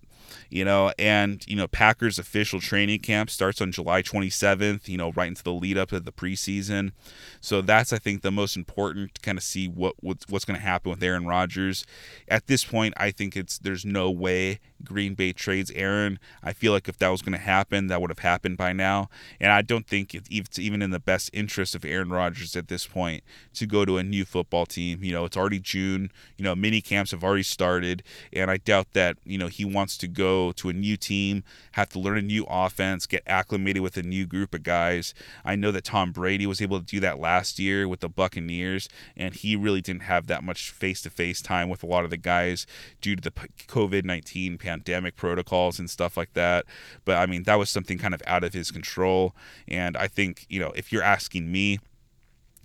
you 0.50 0.64
know, 0.64 0.92
and 0.98 1.44
you 1.46 1.56
know, 1.56 1.66
Packers 1.66 2.18
official 2.18 2.60
training 2.60 3.00
camp 3.00 3.30
starts 3.30 3.60
on 3.60 3.72
July 3.72 4.02
27th, 4.02 4.88
you 4.88 4.96
know, 4.96 5.12
right 5.12 5.28
into 5.28 5.42
the 5.42 5.52
lead 5.52 5.78
up 5.78 5.92
of 5.92 6.04
the 6.04 6.12
preseason. 6.12 6.92
So 7.40 7.60
that's 7.60 7.92
I 7.92 7.98
think 7.98 8.22
the 8.22 8.30
most 8.30 8.56
important 8.56 9.14
to 9.14 9.20
kind 9.20 9.38
of 9.38 9.44
see 9.44 9.68
what 9.68 9.94
what's, 10.00 10.28
what's 10.28 10.44
going 10.44 10.58
to 10.58 10.64
happen 10.64 10.90
with 10.90 11.02
Aaron 11.02 11.26
Rodgers. 11.26 11.84
At 12.28 12.46
this 12.46 12.64
point, 12.64 12.94
I 12.96 13.10
think 13.10 13.36
it's 13.36 13.58
there's 13.58 13.84
no 13.84 14.10
way 14.10 14.60
Green 14.84 15.14
Bay 15.14 15.32
trades 15.32 15.70
Aaron. 15.74 16.18
I 16.42 16.52
feel 16.52 16.72
like 16.72 16.88
if 16.88 16.98
that 16.98 17.08
was 17.08 17.22
going 17.22 17.32
to 17.32 17.38
happen, 17.38 17.88
that 17.88 18.00
would 18.00 18.10
have 18.10 18.20
happened 18.20 18.56
by 18.56 18.72
now. 18.72 19.08
And 19.40 19.52
I 19.52 19.62
don't 19.62 19.86
think 19.86 20.14
it's 20.14 20.58
even 20.58 20.82
in 20.82 20.90
the 20.90 21.00
best 21.00 21.30
interest 21.32 21.74
of 21.74 21.84
Aaron 21.84 22.10
Rodgers 22.10 22.56
at 22.56 22.68
this 22.68 22.86
point 22.86 23.22
to 23.54 23.66
go 23.66 23.84
to 23.84 23.98
a 23.98 24.02
new 24.02 24.24
football 24.24 24.66
team. 24.66 25.02
You 25.02 25.12
know, 25.12 25.24
it's 25.24 25.36
already 25.36 25.58
June. 25.58 26.10
You 26.36 26.44
know, 26.44 26.54
mini 26.54 26.80
camps 26.80 27.10
have 27.10 27.24
already 27.24 27.42
started, 27.42 28.02
and 28.32 28.50
I 28.50 28.56
doubt 28.58 28.92
that 28.92 29.16
you 29.24 29.38
know 29.38 29.48
he 29.48 29.64
wants 29.64 29.96
to 29.98 30.08
go 30.08 30.52
to 30.52 30.68
a 30.68 30.72
new 30.72 30.96
team, 30.96 31.44
have 31.72 31.88
to 31.90 31.98
learn 31.98 32.18
a 32.18 32.22
new 32.22 32.46
offense, 32.48 33.06
get 33.06 33.22
acclimated 33.26 33.82
with 33.82 33.96
a 33.96 34.02
new 34.02 34.26
group 34.26 34.54
of 34.54 34.62
guys. 34.62 35.14
I 35.44 35.56
know 35.56 35.70
that 35.72 35.84
Tom 35.84 36.12
Brady 36.12 36.46
was 36.46 36.62
able 36.62 36.78
to 36.78 36.86
do 36.86 37.00
that 37.00 37.18
last 37.18 37.58
year 37.58 37.88
with 37.88 38.00
the 38.00 38.08
Buccaneers, 38.08 38.88
and 39.16 39.34
he 39.34 39.56
really 39.56 39.80
didn't 39.80 40.02
have 40.02 40.26
that 40.28 40.44
much 40.44 40.70
face 40.70 41.02
to 41.02 41.10
face 41.10 41.42
time 41.42 41.68
with 41.68 41.82
a 41.82 41.86
lot 41.86 42.04
of 42.04 42.10
the 42.10 42.16
guys 42.16 42.66
due 43.00 43.16
to 43.16 43.22
the 43.22 43.30
COVID 43.30 44.04
19 44.04 44.58
pandemic 44.68 45.16
protocols 45.16 45.78
and 45.78 45.88
stuff 45.88 46.16
like 46.16 46.34
that. 46.34 46.66
But 47.04 47.16
I 47.16 47.26
mean, 47.26 47.44
that 47.44 47.58
was 47.58 47.70
something 47.70 47.96
kind 47.96 48.12
of 48.14 48.22
out 48.26 48.44
of 48.44 48.52
his 48.52 48.70
control. 48.70 49.34
And 49.66 49.96
I 49.96 50.08
think, 50.08 50.44
you 50.50 50.60
know, 50.60 50.72
if 50.76 50.92
you're 50.92 51.02
asking 51.02 51.50
me, 51.50 51.78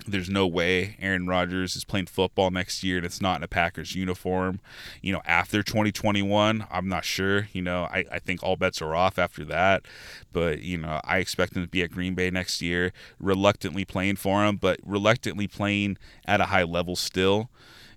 there's 0.05 0.29
no 0.29 0.45
way 0.45 0.97
Aaron 0.99 1.27
Rodgers 1.27 1.77
is 1.77 1.85
playing 1.85 2.07
football 2.07 2.51
next 2.51 2.83
year 2.83 2.97
and 2.97 3.05
it's 3.05 3.21
not 3.21 3.37
in 3.37 3.43
a 3.43 3.47
Packers 3.47 3.95
uniform. 3.95 4.59
You 5.01 5.13
know, 5.13 5.21
after 5.23 5.63
2021, 5.63 6.67
I'm 6.69 6.89
not 6.89 7.05
sure. 7.05 7.47
You 7.53 7.61
know, 7.61 7.83
I, 7.83 8.03
I 8.11 8.19
think 8.19 8.43
all 8.43 8.57
bets 8.57 8.81
are 8.81 8.93
off 8.93 9.17
after 9.17 9.45
that. 9.45 9.85
But, 10.33 10.61
you 10.61 10.77
know, 10.77 10.99
I 11.05 11.19
expect 11.19 11.55
him 11.55 11.63
to 11.63 11.69
be 11.69 11.83
at 11.83 11.91
Green 11.91 12.15
Bay 12.15 12.29
next 12.31 12.61
year, 12.61 12.91
reluctantly 13.17 13.85
playing 13.85 14.17
for 14.17 14.43
him, 14.43 14.57
but 14.57 14.79
reluctantly 14.83 15.47
playing 15.47 15.97
at 16.25 16.41
a 16.41 16.45
high 16.45 16.63
level 16.63 16.97
still. 16.97 17.49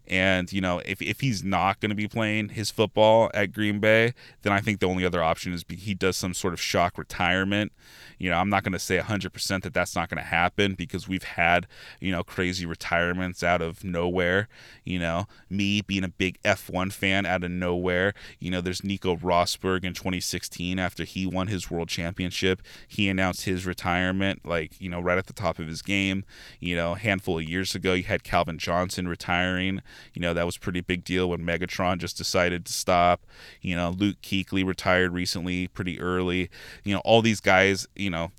And, 0.09 0.53
you 0.53 0.61
know, 0.61 0.81
if, 0.85 1.03
if 1.03 1.21
he's 1.21 1.43
not 1.43 1.81
going 1.81 1.91
to 1.91 1.97
be 1.97 2.09
playing 2.09 2.51
his 2.51 2.71
football 2.71 3.31
at 3.35 3.53
Green 3.53 3.81
Bay, 3.81 4.15
then 4.43 4.53
I 4.53 4.61
think 4.61 4.81
the 4.81 4.87
only 4.87 5.05
other 5.05 5.23
option 5.23 5.53
is 5.53 5.65
he 5.69 5.95
does 5.95 6.17
some 6.17 6.35
sort 6.35 6.55
of 6.55 6.61
shock 6.61 6.99
retirement 6.99 7.73
you 8.19 8.31
know, 8.31 8.37
I'm 8.37 8.49
not 8.49 8.63
going 8.63 8.73
to 8.73 8.79
say 8.79 8.99
100% 8.99 9.63
that 9.63 9.75
that's 9.75 9.95
not 9.95 10.09
going 10.09 10.23
to 10.23 10.29
happen 10.29 10.75
because 10.75 11.07
we've 11.07 11.23
had, 11.23 11.67
you 12.01 12.11
know, 12.11 12.23
crazy 12.23 12.65
retirements 12.65 13.43
out 13.43 13.61
of 13.61 13.85
nowhere. 13.85 14.49
You 14.85 14.99
know, 14.99 15.27
me 15.51 15.83
being 15.83 16.05
a 16.05 16.09
big 16.09 16.41
F1 16.43 16.93
fan 16.93 17.27
out 17.27 17.45
of 17.45 17.51
nowhere. 17.51 18.15
You 18.39 18.51
know, 18.51 18.61
there's 18.61 18.85
Nico 18.85 19.17
Rosberg 19.17 19.85
in 19.85 19.93
2016 19.93 20.79
after 20.79 21.05
he 21.05 21.27
won 21.27 21.49
his 21.49 21.71
world 21.71 21.89
championship. 21.89 22.63
He 22.89 23.09
announced 23.09 23.45
his 23.45 23.67
retirement, 23.67 24.47
like, 24.47 24.81
you 24.81 24.89
know, 24.89 25.01
right 25.01 25.19
at 25.19 25.27
the 25.27 25.33
top 25.33 25.59
of 25.59 25.67
his 25.67 25.83
game. 25.83 26.25
You 26.59 26.77
know, 26.77 26.93
a 26.93 26.99
handful 26.99 27.39
of 27.39 27.45
years 27.45 27.75
ago, 27.75 27.93
you 27.93 28.05
had 28.05 28.25
Calvin 28.25 28.59
Johnson 28.59 29.09
retiring. 29.09 29.83
You 30.15 30.23
know, 30.23 30.35
that 30.35 30.47
was 30.47 30.57
pretty 30.59 30.81
big 30.81 31.05
deal 31.05 31.31
when 31.31 31.41
Megatron 31.41 31.99
just 31.99 32.17
decided 32.17 32.67
to 32.67 32.73
stop. 32.73 33.27
You 33.61 33.77
know, 33.77 33.91
Luke 33.91 34.17
Kuechly 34.23 34.67
retired 34.67 35.13
recently, 35.13 35.69
pretty 35.69 36.01
early. 36.01 36.51
You 36.85 36.95
know, 36.95 37.03
all 37.05 37.23
these 37.23 37.41
guys, 37.41 37.87
you 37.95 38.11
know, 38.11 38.31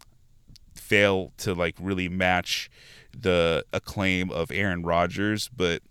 fail 0.76 1.34
to 1.38 1.54
like 1.54 1.76
really 1.80 2.10
match 2.10 2.70
the 3.18 3.66
acclaim 3.74 4.32
of 4.32 4.52
Aaron 4.52 4.84
Rodgers, 4.84 5.50
but 5.50 5.82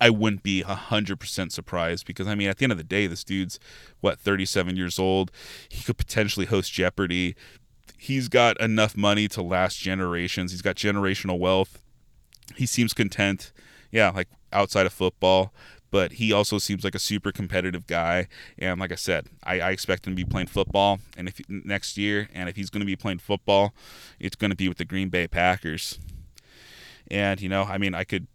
I 0.00 0.10
wouldn't 0.10 0.42
be 0.42 0.62
100% 0.62 1.52
surprised 1.52 2.06
because, 2.06 2.26
I 2.26 2.34
mean, 2.34 2.48
at 2.48 2.58
the 2.58 2.64
end 2.64 2.72
of 2.72 2.78
the 2.78 2.84
day, 2.84 3.06
this 3.06 3.24
dude's, 3.24 3.58
what, 4.00 4.18
37 4.18 4.76
years 4.76 4.98
old. 4.98 5.30
He 5.68 5.82
could 5.82 5.98
potentially 5.98 6.46
host 6.46 6.72
Jeopardy. 6.72 7.36
He's 7.98 8.28
got 8.28 8.60
enough 8.60 8.96
money 8.96 9.28
to 9.28 9.42
last 9.42 9.78
generations. 9.78 10.50
He's 10.50 10.62
got 10.62 10.76
generational 10.76 11.38
wealth. 11.38 11.82
He 12.56 12.66
seems 12.66 12.92
content, 12.92 13.52
yeah, 13.90 14.10
like 14.10 14.28
outside 14.52 14.86
of 14.86 14.92
football 14.92 15.52
but 15.92 16.12
he 16.12 16.32
also 16.32 16.56
seems 16.58 16.82
like 16.82 16.94
a 16.94 16.98
super 16.98 17.30
competitive 17.30 17.86
guy. 17.86 18.26
And 18.58 18.80
like 18.80 18.90
I 18.90 18.96
said, 18.96 19.26
I, 19.44 19.60
I 19.60 19.70
expect 19.72 20.06
him 20.06 20.16
to 20.16 20.16
be 20.16 20.28
playing 20.28 20.48
football, 20.48 20.98
and 21.16 21.28
if 21.28 21.40
next 21.48 21.96
year, 21.98 22.28
and 22.32 22.48
if 22.48 22.56
he's 22.56 22.70
going 22.70 22.80
to 22.80 22.86
be 22.86 22.96
playing 22.96 23.18
football, 23.18 23.74
it's 24.18 24.34
going 24.34 24.50
to 24.50 24.56
be 24.56 24.68
with 24.68 24.78
the 24.78 24.86
Green 24.86 25.10
Bay 25.10 25.28
Packers. 25.28 26.00
And 27.10 27.40
you 27.40 27.48
know, 27.48 27.64
I 27.64 27.76
mean, 27.76 27.94
I 27.94 28.04
could, 28.04 28.26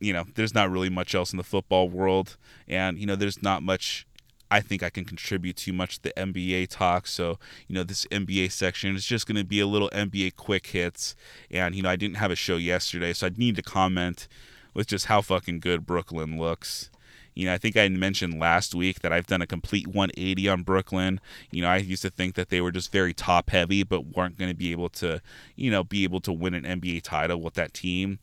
you 0.00 0.12
know, 0.12 0.24
there's 0.34 0.54
not 0.54 0.70
really 0.70 0.90
much 0.90 1.14
else 1.14 1.32
in 1.32 1.36
the 1.36 1.44
football 1.44 1.88
world, 1.88 2.36
and 2.66 2.98
you 2.98 3.06
know, 3.06 3.16
there's 3.16 3.42
not 3.42 3.62
much 3.62 4.04
I 4.50 4.60
think 4.60 4.82
I 4.82 4.90
can 4.90 5.04
contribute 5.04 5.56
too 5.56 5.72
much 5.72 5.96
to 5.96 6.02
the 6.04 6.12
NBA 6.16 6.68
talk. 6.68 7.06
So, 7.06 7.38
you 7.68 7.74
know, 7.74 7.84
this 7.84 8.06
NBA 8.06 8.50
section 8.50 8.96
is 8.96 9.04
just 9.04 9.26
going 9.26 9.36
to 9.36 9.44
be 9.44 9.60
a 9.60 9.66
little 9.66 9.90
NBA 9.90 10.36
quick 10.36 10.68
hits. 10.68 11.14
And, 11.50 11.74
you 11.74 11.82
know, 11.82 11.90
I 11.90 11.96
didn't 11.96 12.16
have 12.16 12.30
a 12.30 12.34
show 12.34 12.56
yesterday, 12.56 13.12
so 13.12 13.26
I 13.26 13.30
need 13.36 13.56
to 13.56 13.62
comment 13.62 14.26
with 14.74 14.86
just 14.86 15.06
how 15.06 15.20
fucking 15.20 15.60
good 15.60 15.86
Brooklyn 15.86 16.38
looks. 16.38 16.90
You 17.38 17.46
know, 17.46 17.54
I 17.54 17.58
think 17.58 17.76
I 17.76 17.88
mentioned 17.88 18.40
last 18.40 18.74
week 18.74 18.98
that 19.00 19.12
I've 19.12 19.28
done 19.28 19.42
a 19.42 19.46
complete 19.46 19.86
180 19.86 20.48
on 20.48 20.62
Brooklyn. 20.64 21.20
You 21.52 21.62
know, 21.62 21.68
I 21.68 21.76
used 21.76 22.02
to 22.02 22.10
think 22.10 22.34
that 22.34 22.48
they 22.48 22.60
were 22.60 22.72
just 22.72 22.90
very 22.90 23.14
top 23.14 23.50
heavy, 23.50 23.84
but 23.84 24.16
weren't 24.16 24.36
going 24.36 24.50
to 24.50 24.56
be 24.56 24.72
able 24.72 24.88
to, 24.88 25.22
you 25.54 25.70
know, 25.70 25.84
be 25.84 26.02
able 26.02 26.20
to 26.22 26.32
win 26.32 26.54
an 26.54 26.64
NBA 26.64 27.02
title 27.02 27.40
with 27.40 27.54
that 27.54 27.74
team. 27.74 28.18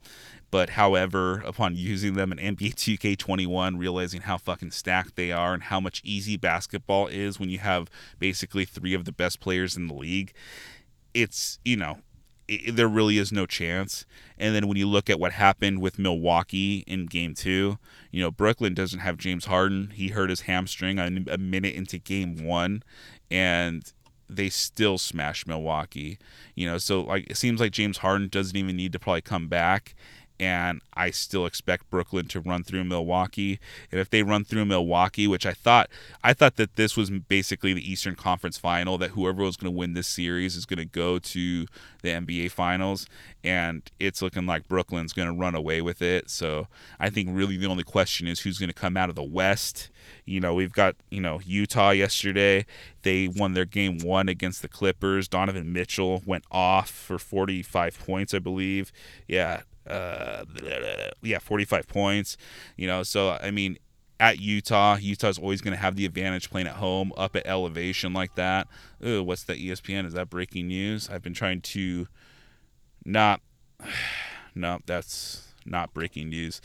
But 0.52 0.72
however, 0.72 1.42
upon 1.46 1.76
using 1.78 2.16
them 2.16 2.34
in 2.34 2.56
NBA 2.58 2.76
2K21, 2.76 3.80
realizing 3.80 4.22
how 4.22 4.38
fucking 4.38 4.72
stacked 4.72 5.16
they 5.16 5.32
are 5.32 5.54
and 5.54 5.64
how 5.64 5.80
much 5.80 6.02
easy 6.04 6.36
basketball 6.36 7.08
is 7.08 7.40
when 7.40 7.50
you 7.50 7.60
have 7.60 7.90
basically 8.20 8.66
three 8.66 8.94
of 8.94 9.06
the 9.06 9.14
best 9.14 9.40
players 9.40 9.78
in 9.78 9.88
the 9.88 9.94
league, 9.94 10.34
it's, 11.14 11.60
you 11.64 11.78
know, 11.78 12.00
it, 12.48 12.76
there 12.76 12.88
really 12.88 13.18
is 13.18 13.32
no 13.32 13.46
chance. 13.46 14.06
And 14.38 14.56
then 14.56 14.68
when 14.68 14.78
you 14.78 14.88
look 14.88 15.10
at 15.10 15.20
what 15.20 15.34
happened 15.34 15.82
with 15.82 16.00
Milwaukee 16.00 16.84
in 16.88 17.06
game 17.06 17.34
two, 17.34 17.78
you 18.12 18.22
know, 18.22 18.32
Brooklyn 18.32 18.74
doesn't 18.74 19.00
have 19.00 19.18
James 19.18 19.46
Harden. 19.46 19.92
He 19.94 20.10
hurt 20.10 20.30
his 20.30 20.42
hamstring 20.42 21.00
a, 21.00 21.38
minute 21.38 21.76
into 21.76 21.98
game 21.98 22.46
one, 22.46 22.84
and 23.32 23.92
they 24.30 24.50
still 24.50 24.98
smash 24.98 25.46
Milwaukee. 25.46 26.18
You 26.56 26.68
know, 26.68 26.78
so 26.78 27.02
like 27.02 27.30
it 27.30 27.38
seems 27.38 27.60
like 27.60 27.72
James 27.72 28.00
Harden 28.00 28.28
doesn't 28.28 28.56
even 28.56 28.76
need 28.76 28.94
to 28.94 29.00
probably 29.00 29.22
come 29.22 29.48
back 29.48 29.96
and 30.40 30.82
I 30.94 31.12
still 31.12 31.46
expect 31.46 31.90
Brooklyn 31.90 32.28
to 32.30 32.40
run 32.40 32.64
through 32.64 32.84
Milwaukee. 32.84 33.60
And 33.92 34.00
if 34.00 34.10
they 34.10 34.24
run 34.24 34.44
through 34.44 34.66
Milwaukee, 34.66 35.28
which 35.28 35.46
I 35.46 35.54
thought 35.54 35.90
I 36.24 36.34
thought 36.34 36.58
that 36.58 36.76
this 36.76 36.98
was 36.98 37.10
basically 37.10 37.74
the 37.74 37.90
Eastern 37.92 38.16
Conference 38.16 38.58
Final, 38.58 38.98
that 38.98 39.12
whoever 39.12 39.44
was 39.44 39.58
going 39.58 39.74
to 39.74 39.78
win 39.78 39.94
this 39.94 40.08
series 40.08 40.56
is 40.56 40.66
going 40.66 40.80
to 40.80 40.86
go 40.86 41.20
to 41.20 41.66
the 42.02 42.10
NBA 42.10 42.52
Finals, 42.52 43.08
and 43.44 43.82
it's 44.00 44.22
looking 44.22 44.46
like 44.46 44.68
Brooklyn's 44.68 45.14
going 45.14 45.28
to 45.28 45.34
run 45.34 45.56
away 45.56 45.82
with 45.82 46.02
it. 46.02 46.30
So 46.30 46.68
I 47.00 47.10
think 47.10 47.30
really 47.32 47.58
the 47.58 47.68
only 47.68 47.84
question 47.84 48.28
is 48.28 48.42
who's 48.42 48.60
going 48.60 48.70
to 48.70 48.74
come 48.74 48.98
out 48.98 49.10
of 49.10 49.16
the 49.16 49.24
West. 49.24 49.90
You 50.26 50.40
know, 50.40 50.54
we've 50.54 50.74
got 50.74 50.96
you 51.10 51.22
know 51.22 51.40
Utah 51.46 51.92
yesterday. 51.92 52.66
They 53.04 53.28
won 53.28 53.54
their 53.54 53.66
game 53.66 54.00
one 54.00 54.28
against 54.30 54.62
the 54.62 54.68
Clippers. 54.68 55.28
Donovan 55.28 55.72
Mitchell 55.72 56.24
went 56.26 56.44
off 56.52 56.90
for 56.90 57.18
45 57.20 58.00
points, 58.00 58.34
I 58.34 58.40
believe. 58.40 58.92
Yeah, 59.28 59.62
uh, 59.88 60.46
yeah, 61.22 61.40
45 61.40 61.88
points. 61.88 62.38
You 62.78 62.88
know, 62.88 63.04
so 63.04 63.32
I 63.42 63.52
mean, 63.52 63.78
at 64.20 64.40
Utah, 64.40 64.98
Utah's 64.98 65.38
always 65.38 65.62
going 65.62 65.76
to 65.76 65.82
have 65.82 65.96
the 65.96 66.06
advantage 66.06 66.50
playing 66.50 66.68
at 66.68 66.76
home, 66.76 67.12
up 67.18 67.36
at 67.36 67.46
elevation 67.46 68.14
like 68.14 68.36
that. 68.36 68.68
Ooh, 69.06 69.24
what's 69.24 69.44
that 69.44 69.58
ESPN? 69.58 70.06
Is 70.06 70.14
that 70.14 70.30
breaking 70.30 70.68
news? 70.68 71.10
I've 71.10 71.22
been 71.22 71.34
trying 71.34 71.62
to 71.62 72.08
not. 73.06 73.42
No, 74.58 74.80
that's 74.86 75.45
not 75.66 75.94
breaking 75.94 76.30
news. 76.30 76.62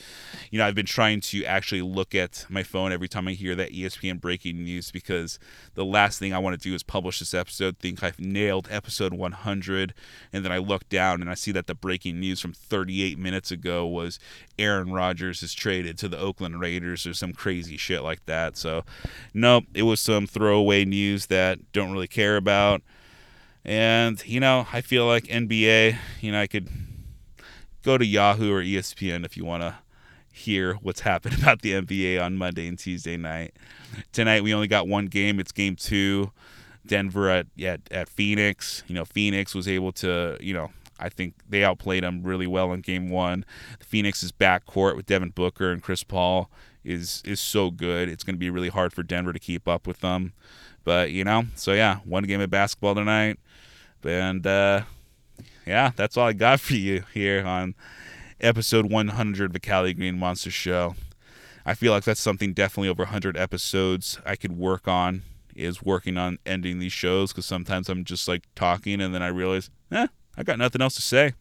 You 0.51 0.59
know, 0.59 0.67
I've 0.67 0.75
been 0.75 0.87
trying 0.87 1.21
to 1.23 1.45
actually 1.45 1.83
look 1.83 2.15
at 2.15 2.45
my 2.49 2.63
phone 2.63 2.93
every 2.93 3.09
time 3.09 3.27
I 3.29 3.33
hear 3.33 3.55
that 3.55 3.73
ESPN 3.73 4.21
breaking 4.21 4.63
news 4.63 4.91
because 4.91 5.39
the 5.75 5.85
last 5.85 6.19
thing 6.19 6.35
I 6.35 6.39
want 6.39 6.61
to 6.61 6.69
do 6.69 6.75
is 6.75 6.83
publish 6.83 7.19
this 7.19 7.35
episode, 7.35 7.79
think 7.79 8.03
I've 8.03 8.21
nailed 8.21 8.69
episode 8.71 9.15
100, 9.15 9.95
and 10.33 10.45
then 10.45 10.53
I 10.53 10.59
look 10.59 10.89
down 10.89 11.21
and 11.21 11.31
I 11.31 11.35
see 11.35 11.53
that 11.53 11.67
the 11.67 11.75
breaking 11.75 12.21
news 12.21 12.41
from 12.41 12.53
38 12.53 13.19
minutes 13.19 13.51
ago 13.51 13.87
was 13.87 14.19
Aaron 14.59 14.93
Rodgers 14.93 15.43
is 15.43 15.55
traded 15.55 15.99
to 15.99 16.09
the 16.09 16.19
Oakland 16.19 16.61
Raiders 16.61 17.07
or 17.07 17.15
some 17.15 17.33
crazy 17.33 17.77
shit 17.77 18.03
like 18.03 18.25
that. 18.27 18.57
So, 18.57 18.85
nope, 19.33 19.65
it 19.75 19.83
was 19.83 20.01
some 20.01 20.27
throwaway 20.27 20.85
news 20.85 21.27
that 21.27 21.73
don't 21.73 21.93
really 21.93 22.09
care 22.09 22.37
about. 22.37 22.83
And, 23.65 24.25
you 24.27 24.41
know, 24.41 24.67
I 24.73 24.81
feel 24.81 25.07
like 25.07 25.25
NBA, 25.25 25.97
you 26.21 26.33
know, 26.33 26.41
I 26.41 26.47
could 26.47 26.69
go 27.83 27.99
to 27.99 28.05
Yahoo 28.05 28.53
or 28.53 28.63
ESPN 28.63 29.25
if 29.25 29.37
you 29.37 29.45
want 29.45 29.63
to 29.63 29.77
hear 30.33 30.75
what's 30.75 31.01
happened 31.11 31.39
about 31.39 31.63
the 31.63 31.73
NBA 31.73 32.23
on 32.23 32.37
Monday 32.37 32.67
and 32.67 32.79
Tuesday 32.79 33.17
night. 33.17 33.55
Tonight 34.13 34.43
we 34.43 34.55
only 34.55 34.69
got 34.69 34.89
one 34.89 35.07
game. 35.07 35.41
It's 35.41 35.53
game 35.53 35.77
two. 35.77 36.33
Denver 36.87 37.29
at, 37.29 37.47
at 37.63 37.81
at 37.91 38.09
Phoenix. 38.09 38.83
You 38.87 38.95
know, 38.95 39.05
Phoenix 39.05 39.55
was 39.55 39.69
able 39.69 39.93
to, 39.93 40.39
you 40.41 40.55
know, 40.55 40.71
I 40.99 41.09
think 41.09 41.35
they 41.49 41.65
outplayed 41.65 42.05
them 42.05 42.23
really 42.23 42.47
well 42.47 42.73
in 42.73 42.81
game 42.81 43.11
one. 43.11 43.45
Phoenix's 43.81 44.33
backcourt 44.33 44.97
with 44.97 45.07
Devin 45.07 45.31
Booker 45.31 45.71
and 45.73 45.83
Chris 45.83 46.03
Paul 46.03 46.51
is 46.85 47.23
is 47.25 47.41
so 47.41 47.71
good. 47.71 48.09
It's 48.09 48.25
going 48.25 48.35
to 48.35 48.41
be 48.41 48.51
really 48.51 48.69
hard 48.69 48.93
for 48.93 49.03
Denver 49.03 49.33
to 49.33 49.39
keep 49.39 49.69
up 49.69 49.87
with 49.87 50.01
them. 50.01 50.33
But 50.85 51.11
you 51.11 51.25
know, 51.25 51.45
so 51.55 51.73
yeah, 51.73 51.97
one 52.05 52.25
game 52.25 52.41
of 52.41 52.51
basketball 52.51 52.95
tonight, 52.95 53.39
and 54.05 54.47
uh, 54.47 54.83
yeah, 55.67 55.93
that's 55.95 56.17
all 56.17 56.27
I 56.27 56.33
got 56.33 56.61
for 56.61 56.75
you 56.75 57.05
here 57.13 57.45
on 57.45 57.75
episode 58.41 58.91
100 58.91 59.45
of 59.45 59.53
the 59.53 59.61
Cali 59.61 59.95
Green 59.95 60.19
Monster 60.19 60.51
Show. 60.51 60.95
I 61.65 61.75
feel 61.75 61.93
like 61.93 62.05
that's 62.05 62.21
something 62.21 62.53
definitely 62.53 62.89
over 62.89 63.03
100 63.05 63.37
episodes 63.37 64.19
I 64.25 64.37
could 64.37 64.57
work 64.57 64.89
on 64.89 65.23
is 65.55 65.83
working 65.83 66.17
on 66.17 66.39
ending 66.47 66.79
these 66.79 66.93
shows 66.93 67.33
because 67.33 67.47
sometimes 67.47 67.89
I'm 67.89 68.05
just 68.05 68.27
like 68.27 68.45
talking 68.55 69.01
and 69.01 69.15
then 69.15 69.23
I 69.23 69.29
realize, 69.29 69.71
eh, 69.93 70.07
I 70.37 70.43
got 70.43 70.59
nothing 70.59 70.81
else 70.81 70.95
to 70.97 71.03
say. 71.03 71.35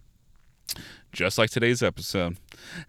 Just 1.12 1.38
like 1.38 1.50
today's 1.50 1.82
episode. 1.82 2.38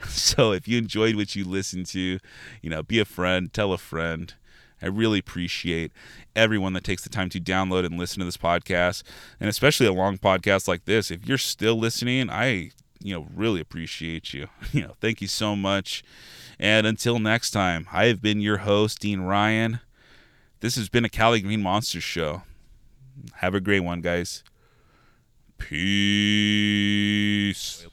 So 0.09 0.53
if 0.53 0.67
you 0.67 0.77
enjoyed 0.77 1.15
what 1.15 1.37
you 1.37 1.45
listened 1.45 1.87
to, 1.87 2.19
you 2.61 2.71
know, 2.71 2.83
be 2.83 2.99
a 2.99 3.05
friend, 3.05 3.53
tell 3.53 3.73
a 3.73 3.79
friend. 3.79 4.35
I 4.83 4.87
really 4.87 5.19
appreciate 5.19 5.93
everyone 6.35 6.73
that 6.75 6.85
takes 6.85 7.03
the 7.03 7.09
time 7.11 7.29
to 7.31 7.41
download 7.41 7.85
and 7.85 7.99
listen 7.99 8.19
to 8.21 8.25
this 8.25 8.37
podcast, 8.37 9.03
and 9.39 9.49
especially 9.49 9.87
a 9.87 9.93
long 9.93 10.19
podcast 10.19 10.67
like 10.69 10.85
this. 10.85 11.11
If 11.11 11.27
you're 11.27 11.39
still 11.39 11.77
listening, 11.77 12.31
I 12.31 12.71
you 13.03 13.15
know 13.15 13.27
really 13.35 13.61
appreciate 13.61 14.33
you. 14.35 14.49
You 14.73 14.83
know, 14.83 14.95
thank 15.01 15.21
you 15.21 15.29
so 15.29 15.57
much. 15.57 16.03
And 16.59 16.87
until 16.87 17.19
next 17.19 17.51
time, 17.53 17.87
I 17.93 18.05
have 18.07 18.21
been 18.23 18.41
your 18.41 18.59
host, 18.59 19.01
Dean 19.01 19.21
Ryan. 19.23 19.81
this 20.61 20.77
has 20.77 20.89
been 20.91 21.05
a 21.05 21.09
Cali 21.09 21.41
Green 21.41 21.63
Monsters 21.63 22.05
show. 22.05 22.43
Have 23.37 23.55
a 23.55 23.61
great 23.61 23.81
one, 23.81 24.01
guys. 24.03 24.45
Peace. 27.01 27.87